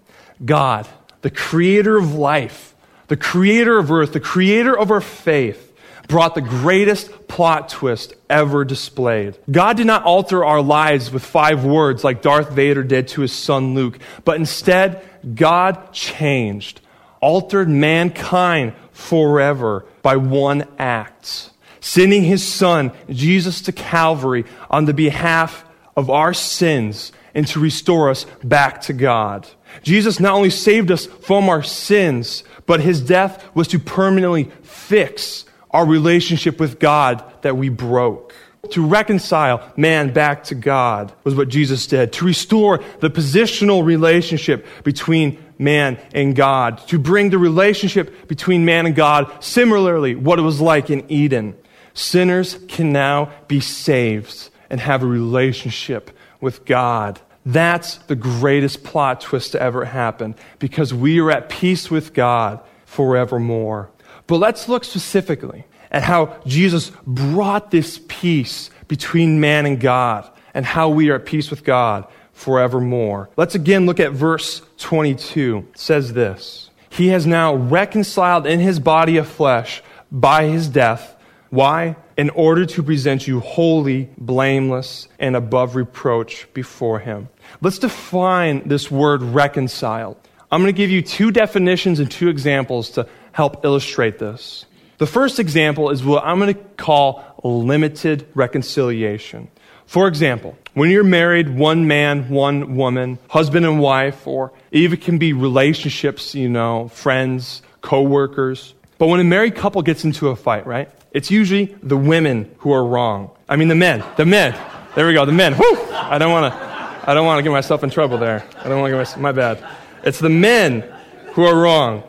God, 0.44 0.86
the 1.22 1.30
creator 1.30 1.96
of 1.96 2.14
life, 2.14 2.72
the 3.08 3.16
creator 3.16 3.78
of 3.78 3.90
earth, 3.90 4.12
the 4.12 4.20
creator 4.20 4.78
of 4.78 4.92
our 4.92 5.00
faith, 5.00 5.76
brought 6.06 6.36
the 6.36 6.40
greatest 6.40 7.26
plot 7.26 7.68
twist 7.68 8.14
ever 8.30 8.64
displayed. 8.64 9.36
God 9.50 9.76
did 9.76 9.88
not 9.88 10.04
alter 10.04 10.44
our 10.44 10.62
lives 10.62 11.10
with 11.10 11.24
five 11.24 11.64
words 11.64 12.04
like 12.04 12.22
Darth 12.22 12.50
Vader 12.52 12.84
did 12.84 13.08
to 13.08 13.22
his 13.22 13.32
son 13.32 13.74
Luke, 13.74 13.98
but 14.24 14.36
instead, 14.36 15.04
God 15.34 15.92
changed, 15.92 16.80
altered 17.20 17.68
mankind 17.68 18.72
forever 18.92 19.84
by 20.02 20.14
one 20.16 20.68
act, 20.78 21.50
sending 21.86 22.24
his 22.24 22.44
son, 22.44 22.90
Jesus, 23.08 23.62
to 23.62 23.70
Calvary 23.70 24.44
on 24.68 24.86
the 24.86 24.92
behalf 24.92 25.64
of 25.96 26.10
our 26.10 26.34
sins 26.34 27.12
and 27.32 27.46
to 27.46 27.60
restore 27.60 28.10
us 28.10 28.26
back 28.42 28.80
to 28.80 28.92
God. 28.92 29.46
Jesus 29.84 30.18
not 30.18 30.34
only 30.34 30.50
saved 30.50 30.90
us 30.90 31.06
from 31.06 31.48
our 31.48 31.62
sins, 31.62 32.42
but 32.66 32.80
his 32.80 33.00
death 33.00 33.44
was 33.54 33.68
to 33.68 33.78
permanently 33.78 34.50
fix 34.62 35.44
our 35.70 35.86
relationship 35.86 36.58
with 36.58 36.80
God 36.80 37.22
that 37.42 37.56
we 37.56 37.68
broke. 37.68 38.34
To 38.72 38.84
reconcile 38.84 39.72
man 39.76 40.12
back 40.12 40.42
to 40.44 40.56
God 40.56 41.12
was 41.22 41.36
what 41.36 41.48
Jesus 41.48 41.86
did. 41.86 42.12
To 42.14 42.24
restore 42.24 42.82
the 42.98 43.10
positional 43.10 43.84
relationship 43.84 44.66
between 44.82 45.38
man 45.56 46.00
and 46.12 46.34
God. 46.34 46.78
To 46.88 46.98
bring 46.98 47.30
the 47.30 47.38
relationship 47.38 48.26
between 48.26 48.64
man 48.64 48.86
and 48.86 48.96
God 48.96 49.30
similarly 49.38 50.16
what 50.16 50.40
it 50.40 50.42
was 50.42 50.60
like 50.60 50.90
in 50.90 51.08
Eden. 51.08 51.54
Sinners 51.96 52.58
can 52.68 52.92
now 52.92 53.32
be 53.48 53.58
saved 53.58 54.50
and 54.68 54.78
have 54.80 55.02
a 55.02 55.06
relationship 55.06 56.10
with 56.42 56.66
God. 56.66 57.18
That's 57.46 57.96
the 57.96 58.14
greatest 58.14 58.84
plot 58.84 59.22
twist 59.22 59.52
to 59.52 59.62
ever 59.62 59.86
happen 59.86 60.34
because 60.58 60.92
we 60.92 61.20
are 61.20 61.30
at 61.30 61.48
peace 61.48 61.90
with 61.90 62.12
God 62.12 62.60
forevermore. 62.84 63.88
But 64.26 64.36
let's 64.36 64.68
look 64.68 64.84
specifically 64.84 65.64
at 65.90 66.02
how 66.02 66.38
Jesus 66.44 66.92
brought 67.06 67.70
this 67.70 67.98
peace 68.08 68.68
between 68.88 69.40
man 69.40 69.64
and 69.64 69.80
God 69.80 70.30
and 70.52 70.66
how 70.66 70.90
we 70.90 71.08
are 71.08 71.14
at 71.14 71.24
peace 71.24 71.48
with 71.48 71.64
God 71.64 72.06
forevermore. 72.34 73.30
Let's 73.38 73.54
again 73.54 73.86
look 73.86 74.00
at 74.00 74.12
verse 74.12 74.60
22. 74.76 75.68
It 75.72 75.78
says 75.78 76.12
this 76.12 76.68
He 76.90 77.08
has 77.08 77.26
now 77.26 77.54
reconciled 77.54 78.46
in 78.46 78.60
his 78.60 78.80
body 78.80 79.16
of 79.16 79.26
flesh 79.26 79.82
by 80.12 80.44
his 80.44 80.68
death. 80.68 81.15
Why? 81.50 81.96
in 82.16 82.30
order 82.30 82.64
to 82.64 82.82
present 82.82 83.26
you 83.26 83.40
holy, 83.40 84.08
blameless, 84.16 85.08
and 85.18 85.36
above 85.36 85.76
reproach 85.76 86.52
before 86.54 86.98
Him. 86.98 87.28
Let's 87.60 87.78
define 87.78 88.66
this 88.66 88.90
word 88.90 89.22
reconcile. 89.22 90.16
I'm 90.50 90.62
going 90.62 90.72
to 90.72 90.76
give 90.76 90.90
you 90.90 91.02
two 91.02 91.30
definitions 91.30 92.00
and 92.00 92.10
two 92.10 92.28
examples 92.28 92.90
to 92.90 93.08
help 93.32 93.64
illustrate 93.64 94.18
this. 94.18 94.64
The 94.98 95.06
first 95.06 95.38
example 95.38 95.90
is 95.90 96.02
what 96.02 96.24
I'm 96.24 96.38
going 96.38 96.54
to 96.54 96.60
call 96.76 97.22
limited 97.44 98.26
reconciliation. 98.34 99.48
For 99.84 100.08
example, 100.08 100.56
when 100.72 100.90
you're 100.90 101.04
married, 101.04 101.50
one 101.50 101.86
man, 101.86 102.30
one 102.30 102.76
woman, 102.76 103.18
husband 103.28 103.66
and 103.66 103.78
wife, 103.78 104.26
or 104.26 104.52
even 104.72 104.98
can 104.98 105.18
be 105.18 105.32
relationships, 105.32 106.34
you 106.34 106.48
know, 106.48 106.88
friends, 106.88 107.62
co-workers. 107.82 108.74
But 108.98 109.08
when 109.08 109.20
a 109.20 109.24
married 109.24 109.54
couple 109.54 109.82
gets 109.82 110.04
into 110.04 110.28
a 110.28 110.36
fight, 110.36 110.66
right? 110.66 110.88
It's 111.16 111.30
usually 111.30 111.74
the 111.82 111.96
women 111.96 112.54
who 112.58 112.72
are 112.72 112.84
wrong. 112.84 113.30
I 113.48 113.56
mean, 113.56 113.68
the 113.68 113.74
men. 113.74 114.04
The 114.18 114.26
men. 114.26 114.54
There 114.94 115.06
we 115.06 115.14
go. 115.14 115.24
The 115.24 115.32
men. 115.32 115.54
Whew! 115.54 115.78
I 115.90 116.18
don't 116.18 116.30
want 116.30 116.52
to. 116.52 117.10
I 117.10 117.14
don't 117.14 117.24
want 117.24 117.38
to 117.38 117.42
get 117.42 117.52
myself 117.52 117.82
in 117.82 117.88
trouble 117.88 118.18
there. 118.18 118.44
I 118.58 118.68
don't 118.68 118.80
want 118.80 118.90
to 118.90 118.96
get 118.96 118.98
myself. 118.98 119.22
My 119.22 119.32
bad. 119.32 119.66
It's 120.04 120.18
the 120.18 120.28
men 120.28 120.84
who 121.32 121.44
are 121.44 121.58
wrong. 121.58 122.02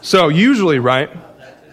So 0.00 0.28
usually, 0.28 0.78
right, 0.78 1.10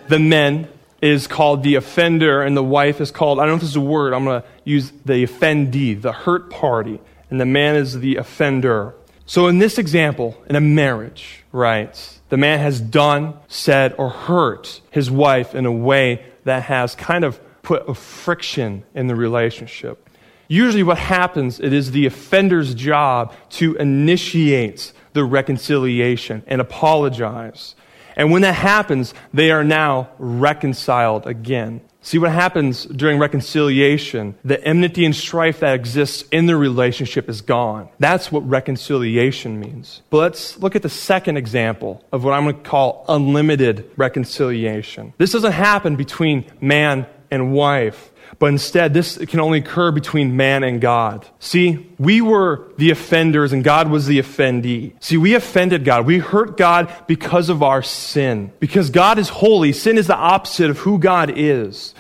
the 0.08 0.18
men 0.18 0.68
is 1.00 1.28
called 1.28 1.62
the 1.62 1.76
offender, 1.76 2.42
and 2.42 2.58
the 2.58 2.64
wife 2.64 3.00
is 3.00 3.12
called. 3.12 3.40
I 3.40 3.44
don't 3.44 3.50
know 3.50 3.56
if 3.58 3.62
this 3.62 3.70
is 3.70 3.76
a 3.76 3.82
word. 3.82 4.14
I'm 4.14 4.26
going 4.26 4.42
to 4.42 4.48
use 4.64 4.92
the 5.06 5.28
offendee, 5.28 6.02
the 6.02 6.12
hurt 6.12 6.50
party, 6.50 7.00
and 7.30 7.40
the 7.40 7.46
man 7.46 7.76
is 7.76 8.00
the 8.00 8.16
offender. 8.16 8.96
So 9.28 9.46
in 9.46 9.60
this 9.60 9.78
example, 9.78 10.36
in 10.50 10.56
a 10.56 10.60
marriage, 10.60 11.44
right, 11.52 12.20
the 12.34 12.38
man 12.38 12.58
has 12.58 12.82
done, 12.82 13.36
said, 13.48 13.94
or 14.00 14.10
hurt 14.10 14.82
his 14.90 15.12
wife 15.12 15.54
in 15.54 15.68
a 15.68 15.72
way 15.72 16.26
that 16.46 16.64
has 16.64 16.96
kind 16.96 17.24
of 17.24 17.40
put 17.62 17.88
a 17.88 17.94
friction 17.94 18.84
in 18.96 19.06
the 19.06 19.14
relationship. 19.16 20.10
Usually, 20.48 20.82
what 20.82 20.98
happens, 20.98 21.60
it 21.60 21.72
is 21.72 21.92
the 21.92 22.08
offender's 22.08 22.74
job 22.74 23.36
to 23.52 23.76
initiate 23.76 24.94
the 25.14 25.24
reconciliation 25.24 26.42
and 26.48 26.60
apologize. 26.60 27.76
And 28.16 28.32
when 28.32 28.42
that 28.42 28.56
happens, 28.56 29.14
they 29.32 29.52
are 29.52 29.64
now 29.64 30.10
reconciled 30.18 31.28
again. 31.28 31.82
See 32.04 32.18
what 32.18 32.32
happens 32.32 32.84
during 32.84 33.18
reconciliation. 33.18 34.36
The 34.44 34.62
enmity 34.64 35.06
and 35.06 35.16
strife 35.16 35.62
that 35.62 35.74
exists 35.74 36.26
in 36.32 36.48
the 36.48 36.58
relationship 36.58 37.30
is 37.30 37.40
gone. 37.40 37.88
That's 37.98 38.30
what 38.30 38.48
reconciliation 38.48 39.58
means. 39.58 40.02
But 40.10 40.18
let's 40.18 40.60
look 40.60 40.76
at 40.76 40.82
the 40.82 40.90
second 40.90 41.38
example 41.38 42.04
of 42.12 42.26
what 42.26 42.34
I'm 42.34 42.44
going 42.44 42.58
to 42.62 42.70
call 42.70 43.06
unlimited 43.08 43.90
reconciliation. 43.96 45.14
This 45.18 45.32
doesn't 45.32 45.54
happen 45.54 45.96
between 45.96 46.46
man 46.60 47.08
and 47.34 47.52
wife. 47.52 48.12
But 48.40 48.48
instead, 48.48 48.94
this 48.94 49.18
can 49.18 49.40
only 49.40 49.60
occur 49.60 49.92
between 49.92 50.36
man 50.36 50.64
and 50.64 50.82
God. 50.82 51.28
See, 51.40 51.90
we 52.00 52.22
were 52.22 52.68
the 52.78 52.90
offenders 52.90 53.54
and 53.54 53.64
God 53.64 53.90
was 53.90 54.08
the 54.08 54.20
offendee. 54.20 54.94
See, 55.02 55.18
we 55.18 55.36
offended 55.36 55.86
God. 55.86 56.06
We 56.06 56.20
hurt 56.20 56.58
God 56.58 56.94
because 57.08 57.50
of 57.50 57.62
our 57.62 57.84
sin. 57.84 58.52
Because 58.60 58.90
God 58.90 59.20
is 59.20 59.30
holy, 59.30 59.72
sin 59.72 59.98
is 59.98 60.08
the 60.08 60.16
opposite 60.16 60.70
of 60.70 60.80
who 60.80 60.98
God 60.98 61.32
is. 61.36 61.94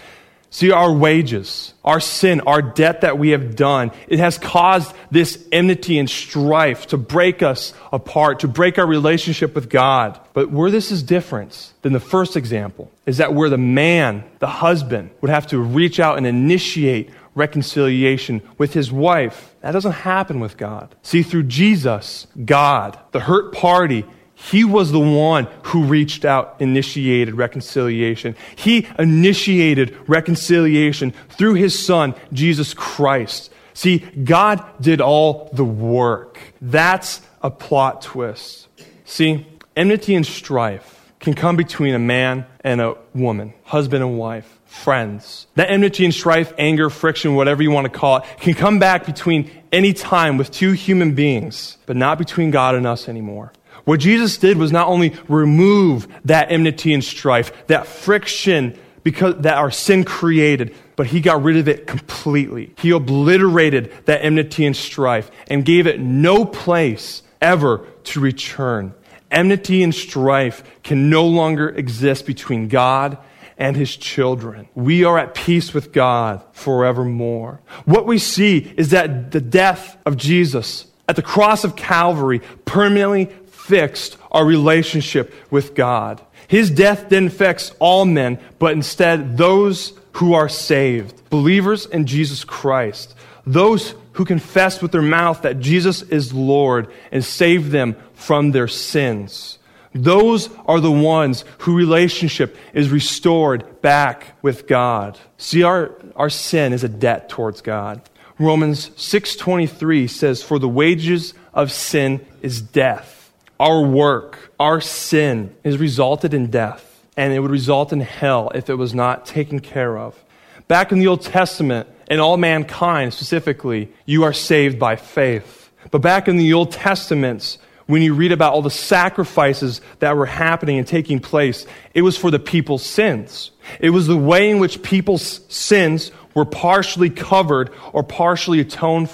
See, 0.53 0.69
our 0.69 0.93
wages, 0.93 1.74
our 1.83 2.00
sin, 2.00 2.41
our 2.41 2.62
debt 2.62 3.01
that 3.01 3.17
we 3.17 3.29
have 3.29 3.55
done, 3.55 3.89
it 4.07 4.19
has 4.19 4.38
caused 4.38 4.93
this 5.10 5.43
enmity 5.51 5.98
and 5.98 6.07
strife 6.07 6.86
to 6.89 6.98
break 6.98 7.41
us 7.41 7.74
apart, 7.91 8.41
to 8.41 8.48
break 8.48 8.77
our 8.77 8.86
relationship 8.86 9.55
with 9.55 9.67
God. 9.67 10.19
But 10.33 10.51
where 10.51 10.69
this 10.69 10.91
is 10.91 11.01
different 11.01 11.74
than 11.81 11.91
the 11.91 12.00
first 12.00 12.38
example 12.38 12.91
is 13.07 13.17
that 13.17 13.33
where 13.33 13.50
the 13.50 13.57
man, 13.57 14.24
the 14.38 14.48
husband, 14.48 15.10
would 15.22 15.31
have 15.31 15.48
to 15.48 15.57
reach 15.57 16.00
out 16.00 16.19
and 16.19 16.27
initiate 16.27 17.10
reconciliation 17.33 18.43
with 18.60 18.75
his 18.75 18.91
wife, 18.91 19.55
that 19.62 19.72
doesn't 19.72 19.91
happen 19.91 20.39
with 20.39 20.55
God. 20.55 20.93
See, 21.01 21.24
through 21.24 21.43
Jesus, 21.45 22.27
God, 22.45 23.00
the 23.12 23.22
hurt 23.22 23.53
party, 23.53 24.05
he 24.51 24.65
was 24.65 24.91
the 24.91 25.00
one 25.00 25.47
who 25.63 25.85
reached 25.85 26.25
out, 26.25 26.57
initiated 26.59 27.35
reconciliation. 27.35 28.35
He 28.57 28.88
initiated 29.00 29.97
reconciliation 30.05 31.13
through 31.29 31.53
his 31.53 31.77
son, 31.77 32.13
Jesus 32.33 32.73
Christ. 32.73 33.51
See, 33.73 34.00
God 34.00 34.63
did 34.81 35.00
all 35.00 35.50
the 35.53 35.63
work. 35.63 36.39
That's 36.62 37.21
a 37.41 37.50
plot 37.50 38.01
twist. 38.01 38.67
See, 39.05 39.47
enmity 39.77 40.13
and 40.13 40.25
strife 40.25 41.12
can 41.21 41.35
come 41.35 41.55
between 41.55 41.93
a 41.93 42.00
man 42.00 42.45
and 42.65 42.81
a 42.81 42.97
woman, 43.15 43.53
husband 43.63 44.03
and 44.03 44.17
wife, 44.17 44.59
friends. 44.65 45.47
That 45.55 45.71
enmity 45.71 46.03
and 46.03 46.13
strife, 46.13 46.51
anger, 46.57 46.89
friction, 46.89 47.35
whatever 47.35 47.63
you 47.63 47.71
want 47.71 47.85
to 47.85 47.97
call 47.97 48.17
it, 48.17 48.25
can 48.41 48.55
come 48.55 48.77
back 48.77 49.05
between 49.05 49.50
any 49.71 49.93
time 49.93 50.38
with 50.38 50.51
two 50.51 50.73
human 50.73 51.15
beings, 51.15 51.77
but 51.85 51.95
not 51.95 52.17
between 52.17 52.51
God 52.51 52.75
and 52.75 52.85
us 52.85 53.07
anymore. 53.07 53.53
What 53.86 54.00
Jesus 54.00 54.38
did 54.38 54.58
was 54.58 54.72
not 54.72 54.88
only 54.88 55.13
remove 55.28 56.08
that 56.25 56.52
enmity 56.52 56.94
and 56.94 57.04
strife, 57.04 57.68
that 57.68 57.88
friction 57.88 58.78
because 59.04 59.36
that 59.42 59.58
our 59.58 59.72
sin 59.72 60.06
created, 60.06 60.74
but 60.96 61.08
he 61.08 61.20
got 61.20 61.44
rid 61.44 61.58
of 61.58 61.68
it 61.68 61.88
completely. 61.88 62.74
He 62.78 62.92
obliterated 62.92 63.92
that 64.06 64.24
enmity 64.24 64.66
and 64.66 64.75
strife 64.75 65.30
and 65.48 65.66
gave 65.66 65.88
it 65.88 66.00
no 66.00 66.46
place 66.46 67.24
ever 67.42 67.86
to 68.06 68.20
return. 68.20 68.94
Enmity 69.30 69.84
and 69.84 69.94
strife 69.94 70.63
can 70.84 71.10
no 71.10 71.25
longer 71.25 71.70
exist 71.70 72.25
between 72.25 72.68
God 72.70 73.18
and 73.58 73.75
his 73.75 73.96
children. 73.96 74.68
We 74.75 75.04
are 75.04 75.18
at 75.18 75.36
peace 75.36 75.74
with 75.74 75.92
God 75.92 76.44
forevermore. 76.54 77.60
What 77.86 78.06
we 78.06 78.18
see 78.18 78.74
is 78.78 78.92
that 78.92 79.32
the 79.32 79.42
death 79.42 79.98
of 80.06 80.18
Jesus 80.18 80.86
at 81.08 81.16
the 81.16 81.22
cross 81.22 81.63
of 81.63 81.75
Calvary 81.75 82.42
permanently 82.66 83.30
fixed 83.63 84.17
our 84.32 84.46
relationship 84.46 85.34
with 85.50 85.75
God. 85.75 86.22
His 86.48 86.70
death 86.70 87.10
didn't 87.10 87.34
fix 87.34 87.72
all 87.79 88.05
men, 88.05 88.39
but 88.60 88.74
instead 88.74 89.38
those 89.38 89.93
who 90.13 90.34
are 90.34 90.50
saved. 90.50 91.29
Believers 91.29 91.86
in 91.86 92.05
Jesus 92.05 92.43
Christ. 92.43 93.15
Those 93.46 93.96
who 94.13 94.25
confess 94.25 94.82
with 94.82 94.91
their 94.91 95.01
mouth 95.01 95.41
that 95.41 95.60
Jesus 95.60 96.01
is 96.03 96.34
Lord 96.34 96.91
and 97.12 97.24
save 97.24 97.72
them 97.72 97.96
from 98.13 98.51
their 98.51 98.67
sins. 98.67 99.58
Those 99.96 100.50
are 100.65 100.79
the 100.79 100.91
ones 100.91 101.46
whose 101.60 101.75
relationship 101.75 102.58
is 102.74 102.89
restored 102.89 103.82
back 103.82 104.38
with 104.41 104.67
God. 104.67 105.20
See, 105.38 105.63
our, 105.63 105.96
our 106.15 106.29
sin 106.29 106.74
is 106.74 106.84
a 106.84 106.89
debt 106.89 107.29
towards 107.29 107.62
God. 107.62 108.01
Romans 108.39 108.89
6.23 108.89 110.10
says, 110.10 110.41
For 110.41 110.58
the 110.58 110.70
wages 110.70 111.34
of 111.53 111.72
sin 111.72 112.25
is 112.41 112.62
death. 112.62 113.23
Our 113.60 113.81
work, 113.81 114.51
our 114.60 114.81
sin, 114.81 115.55
has 115.63 115.77
resulted 115.77 116.33
in 116.33 116.50
death, 116.50 117.05
and 117.15 117.33
it 117.33 117.39
would 117.39 117.51
result 117.51 117.93
in 117.93 118.00
hell 118.00 118.51
if 118.55 118.69
it 118.69 118.75
was 118.75 118.93
not 118.93 119.25
taken 119.25 119.60
care 119.60 119.98
of. 119.98 120.22
Back 120.67 120.91
in 120.91 121.00
the 121.00 121.07
Old 121.07 121.22
Testament, 121.22 121.88
and 122.07 122.19
all 122.19 122.38
mankind 122.38 123.13
specifically, 123.13 123.91
you 124.05 124.24
are 124.24 124.33
saved 124.33 124.79
by 124.79 124.95
faith. 124.95 125.72
But 125.91 126.00
back 126.00 126.27
in 126.27 126.38
the 126.38 126.53
Old 126.53 126.72
Testaments, 126.72 127.57
when 127.86 128.01
you 128.01 128.13
read 128.13 128.31
about 128.31 128.53
all 128.53 128.62
the 128.62 128.69
sacrifices 128.69 129.81
that 130.00 130.15
were 130.15 130.25
happening 130.25 130.77
and 130.77 130.88
taking 130.88 131.19
place, 131.19 131.65
it 131.93 132.01
was 132.01 132.17
for 132.17 132.31
the 132.31 132.39
people's 132.39 132.83
sins. 132.83 133.51
It 133.79 133.89
was 133.89 134.07
the 134.07 134.17
way 134.17 134.50
in 134.50 134.60
which 134.60 134.81
people's 134.83 135.41
sins 135.53 136.12
were 136.33 136.45
partially 136.45 137.10
covered 137.10 137.72
or 137.91 138.03
partially 138.03 138.60
atoned 138.60 139.10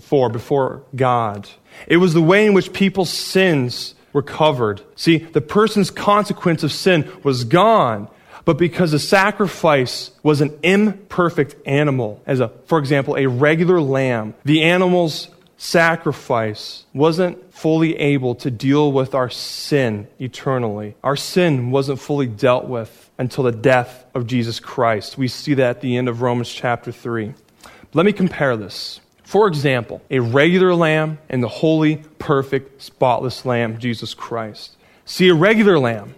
for 0.00 0.28
before 0.28 0.82
God. 0.96 1.48
It 1.86 1.98
was 1.98 2.14
the 2.14 2.22
way 2.22 2.46
in 2.46 2.54
which 2.54 2.72
people's 2.72 3.10
sins 3.10 3.94
were 4.12 4.22
covered. 4.22 4.80
See, 4.96 5.18
the 5.18 5.40
person's 5.40 5.90
consequence 5.90 6.62
of 6.62 6.72
sin 6.72 7.10
was 7.22 7.44
gone, 7.44 8.08
but 8.44 8.58
because 8.58 8.92
the 8.92 8.98
sacrifice 8.98 10.10
was 10.22 10.40
an 10.40 10.58
imperfect 10.62 11.56
animal, 11.66 12.22
as 12.26 12.40
a, 12.40 12.48
for 12.66 12.78
example, 12.78 13.16
a 13.16 13.26
regular 13.26 13.80
lamb, 13.80 14.34
the 14.44 14.62
animal's 14.62 15.28
sacrifice 15.56 16.84
wasn't 16.92 17.52
fully 17.54 17.96
able 17.96 18.34
to 18.34 18.50
deal 18.50 18.92
with 18.92 19.14
our 19.14 19.30
sin 19.30 20.06
eternally. 20.18 20.94
Our 21.02 21.16
sin 21.16 21.70
wasn't 21.70 22.00
fully 22.00 22.26
dealt 22.26 22.66
with 22.66 23.10
until 23.18 23.44
the 23.44 23.52
death 23.52 24.04
of 24.14 24.26
Jesus 24.26 24.60
Christ. 24.60 25.16
We 25.16 25.28
see 25.28 25.54
that 25.54 25.76
at 25.76 25.80
the 25.80 25.96
end 25.96 26.08
of 26.08 26.20
Romans 26.20 26.50
chapter 26.50 26.92
3. 26.92 27.32
Let 27.94 28.04
me 28.04 28.12
compare 28.12 28.56
this. 28.56 29.00
For 29.24 29.48
example, 29.48 30.02
a 30.10 30.20
regular 30.20 30.74
lamb 30.74 31.18
and 31.28 31.42
the 31.42 31.48
holy, 31.48 31.96
perfect, 32.18 32.82
spotless 32.82 33.44
lamb, 33.44 33.78
Jesus 33.78 34.14
Christ. 34.14 34.76
See, 35.04 35.28
a 35.28 35.34
regular 35.34 35.78
lamb 35.78 36.14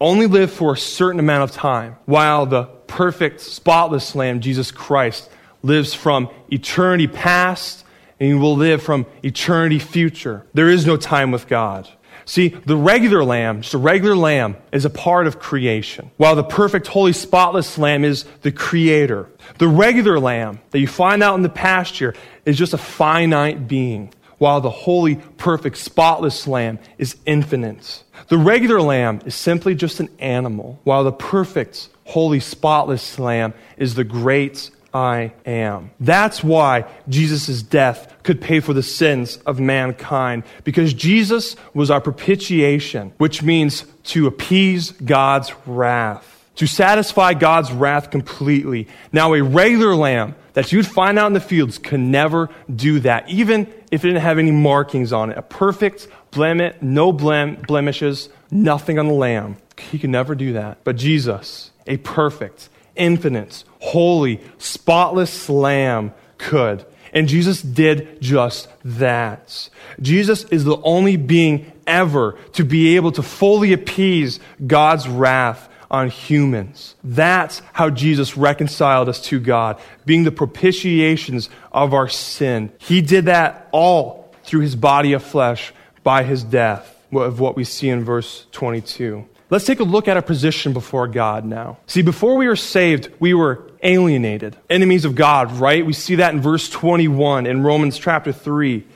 only 0.00 0.26
lived 0.26 0.52
for 0.52 0.74
a 0.74 0.76
certain 0.76 1.20
amount 1.20 1.48
of 1.48 1.56
time, 1.56 1.96
while 2.06 2.46
the 2.46 2.64
perfect, 2.86 3.40
spotless 3.40 4.14
lamb, 4.14 4.40
Jesus 4.40 4.70
Christ, 4.70 5.30
lives 5.62 5.94
from 5.94 6.28
eternity 6.50 7.06
past 7.06 7.84
and 8.18 8.40
will 8.40 8.56
live 8.56 8.82
from 8.82 9.06
eternity 9.22 9.78
future. 9.78 10.46
There 10.52 10.68
is 10.68 10.86
no 10.86 10.96
time 10.96 11.30
with 11.30 11.48
God. 11.48 11.88
See, 12.24 12.48
the 12.48 12.76
regular 12.76 13.24
lamb, 13.24 13.62
just 13.62 13.74
a 13.74 13.78
regular 13.78 14.16
lamb, 14.16 14.56
is 14.72 14.84
a 14.84 14.90
part 14.90 15.26
of 15.26 15.38
creation, 15.38 16.10
while 16.16 16.36
the 16.36 16.44
perfect, 16.44 16.86
holy, 16.86 17.12
spotless 17.12 17.78
lamb 17.78 18.04
is 18.04 18.24
the 18.42 18.52
creator. 18.52 19.28
The 19.58 19.68
regular 19.68 20.18
lamb 20.20 20.60
that 20.70 20.78
you 20.78 20.86
find 20.86 21.22
out 21.22 21.34
in 21.34 21.42
the 21.42 21.48
pasture 21.48 22.14
is 22.44 22.58
just 22.58 22.74
a 22.74 22.78
finite 22.78 23.66
being, 23.66 24.12
while 24.38 24.60
the 24.60 24.70
holy, 24.70 25.16
perfect, 25.16 25.76
spotless 25.76 26.46
lamb 26.46 26.78
is 26.98 27.16
infinite. 27.26 28.04
The 28.28 28.38
regular 28.38 28.80
lamb 28.80 29.20
is 29.26 29.34
simply 29.34 29.74
just 29.74 30.00
an 30.00 30.08
animal, 30.18 30.80
while 30.84 31.04
the 31.04 31.12
perfect, 31.12 31.88
holy, 32.04 32.40
spotless 32.40 33.18
lamb 33.18 33.54
is 33.76 33.94
the 33.94 34.04
great 34.04 34.70
I 34.92 35.32
am. 35.46 35.90
That's 36.00 36.42
why 36.42 36.84
Jesus' 37.08 37.62
death 37.62 38.12
could 38.22 38.40
pay 38.40 38.60
for 38.60 38.72
the 38.72 38.82
sins 38.82 39.36
of 39.46 39.60
mankind, 39.60 40.44
because 40.64 40.92
Jesus 40.92 41.56
was 41.74 41.90
our 41.90 42.00
propitiation, 42.00 43.12
which 43.18 43.42
means 43.42 43.84
to 44.04 44.26
appease 44.26 44.90
God's 44.90 45.52
wrath, 45.66 46.44
to 46.56 46.66
satisfy 46.66 47.34
God's 47.34 47.72
wrath 47.72 48.10
completely. 48.10 48.88
Now, 49.12 49.34
a 49.34 49.42
regular 49.42 49.94
lamb 49.94 50.34
that 50.54 50.72
you'd 50.72 50.86
find 50.86 51.18
out 51.18 51.28
in 51.28 51.32
the 51.32 51.40
fields 51.40 51.78
can 51.78 52.10
never 52.10 52.50
do 52.74 53.00
that, 53.00 53.28
even 53.30 53.72
if 53.90 54.04
it 54.04 54.08
didn't 54.08 54.22
have 54.22 54.38
any 54.38 54.50
markings 54.50 55.12
on 55.12 55.30
it. 55.30 55.38
A 55.38 55.42
perfect, 55.42 56.08
blemish, 56.32 56.74
no 56.80 57.12
blem, 57.12 57.64
blemishes, 57.66 58.28
nothing 58.50 58.98
on 58.98 59.06
the 59.06 59.14
lamb. 59.14 59.56
He 59.90 59.98
could 59.98 60.10
never 60.10 60.34
do 60.34 60.54
that. 60.54 60.78
But 60.84 60.96
Jesus, 60.96 61.70
a 61.86 61.96
perfect, 61.98 62.68
infinite, 63.00 63.64
holy, 63.80 64.40
spotless 64.58 65.48
lamb 65.48 66.12
could. 66.38 66.84
And 67.12 67.26
Jesus 67.26 67.60
did 67.60 68.20
just 68.20 68.68
that. 68.84 69.68
Jesus 70.00 70.44
is 70.44 70.64
the 70.64 70.80
only 70.82 71.16
being 71.16 71.72
ever 71.86 72.38
to 72.52 72.64
be 72.64 72.94
able 72.94 73.10
to 73.12 73.22
fully 73.22 73.72
appease 73.72 74.38
God's 74.64 75.08
wrath 75.08 75.68
on 75.90 76.08
humans. 76.08 76.94
That's 77.02 77.62
how 77.72 77.90
Jesus 77.90 78.36
reconciled 78.36 79.08
us 79.08 79.20
to 79.22 79.40
God, 79.40 79.80
being 80.06 80.22
the 80.22 80.30
propitiations 80.30 81.50
of 81.72 81.92
our 81.92 82.08
sin. 82.08 82.70
He 82.78 83.00
did 83.00 83.24
that 83.24 83.68
all 83.72 84.32
through 84.44 84.60
his 84.60 84.76
body 84.76 85.14
of 85.14 85.24
flesh 85.24 85.72
by 86.04 86.22
his 86.22 86.44
death, 86.44 86.96
of 87.12 87.40
what 87.40 87.56
we 87.56 87.64
see 87.64 87.88
in 87.88 88.04
verse 88.04 88.46
22. 88.52 89.26
Let's 89.50 89.64
take 89.64 89.80
a 89.80 89.84
look 89.84 90.06
at 90.06 90.16
our 90.16 90.22
position 90.22 90.72
before 90.72 91.08
God 91.08 91.44
now. 91.44 91.78
See, 91.88 92.02
before 92.02 92.36
we 92.36 92.46
were 92.46 92.54
saved, 92.54 93.10
we 93.18 93.34
were 93.34 93.68
alienated, 93.82 94.56
enemies 94.70 95.04
of 95.04 95.16
God, 95.16 95.50
right? 95.58 95.84
We 95.84 95.92
see 95.92 96.14
that 96.16 96.32
in 96.32 96.40
verse 96.40 96.70
21 96.70 97.46
in 97.46 97.64
Romans 97.64 97.98
chapter 97.98 98.30
3. 98.30 98.86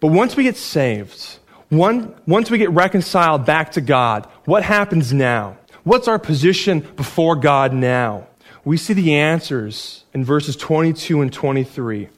But 0.00 0.08
once 0.08 0.34
we 0.34 0.42
get 0.42 0.56
saved, 0.56 1.38
one, 1.68 2.16
once 2.26 2.50
we 2.50 2.58
get 2.58 2.70
reconciled 2.70 3.46
back 3.46 3.72
to 3.72 3.80
God, 3.80 4.26
what 4.44 4.64
happens 4.64 5.12
now? 5.12 5.56
What's 5.84 6.08
our 6.08 6.18
position 6.18 6.80
before 6.80 7.36
God 7.36 7.72
now? 7.72 8.26
We 8.64 8.78
see 8.78 8.94
the 8.94 9.14
answers 9.14 10.04
in 10.12 10.24
verses 10.24 10.56
22 10.56 11.22
and 11.22 11.32
23. 11.32 12.08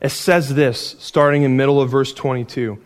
It 0.00 0.08
says 0.10 0.54
this, 0.54 0.96
starting 0.98 1.42
in 1.44 1.56
middle 1.56 1.80
of 1.80 1.88
verse 1.88 2.12
22. 2.12 2.78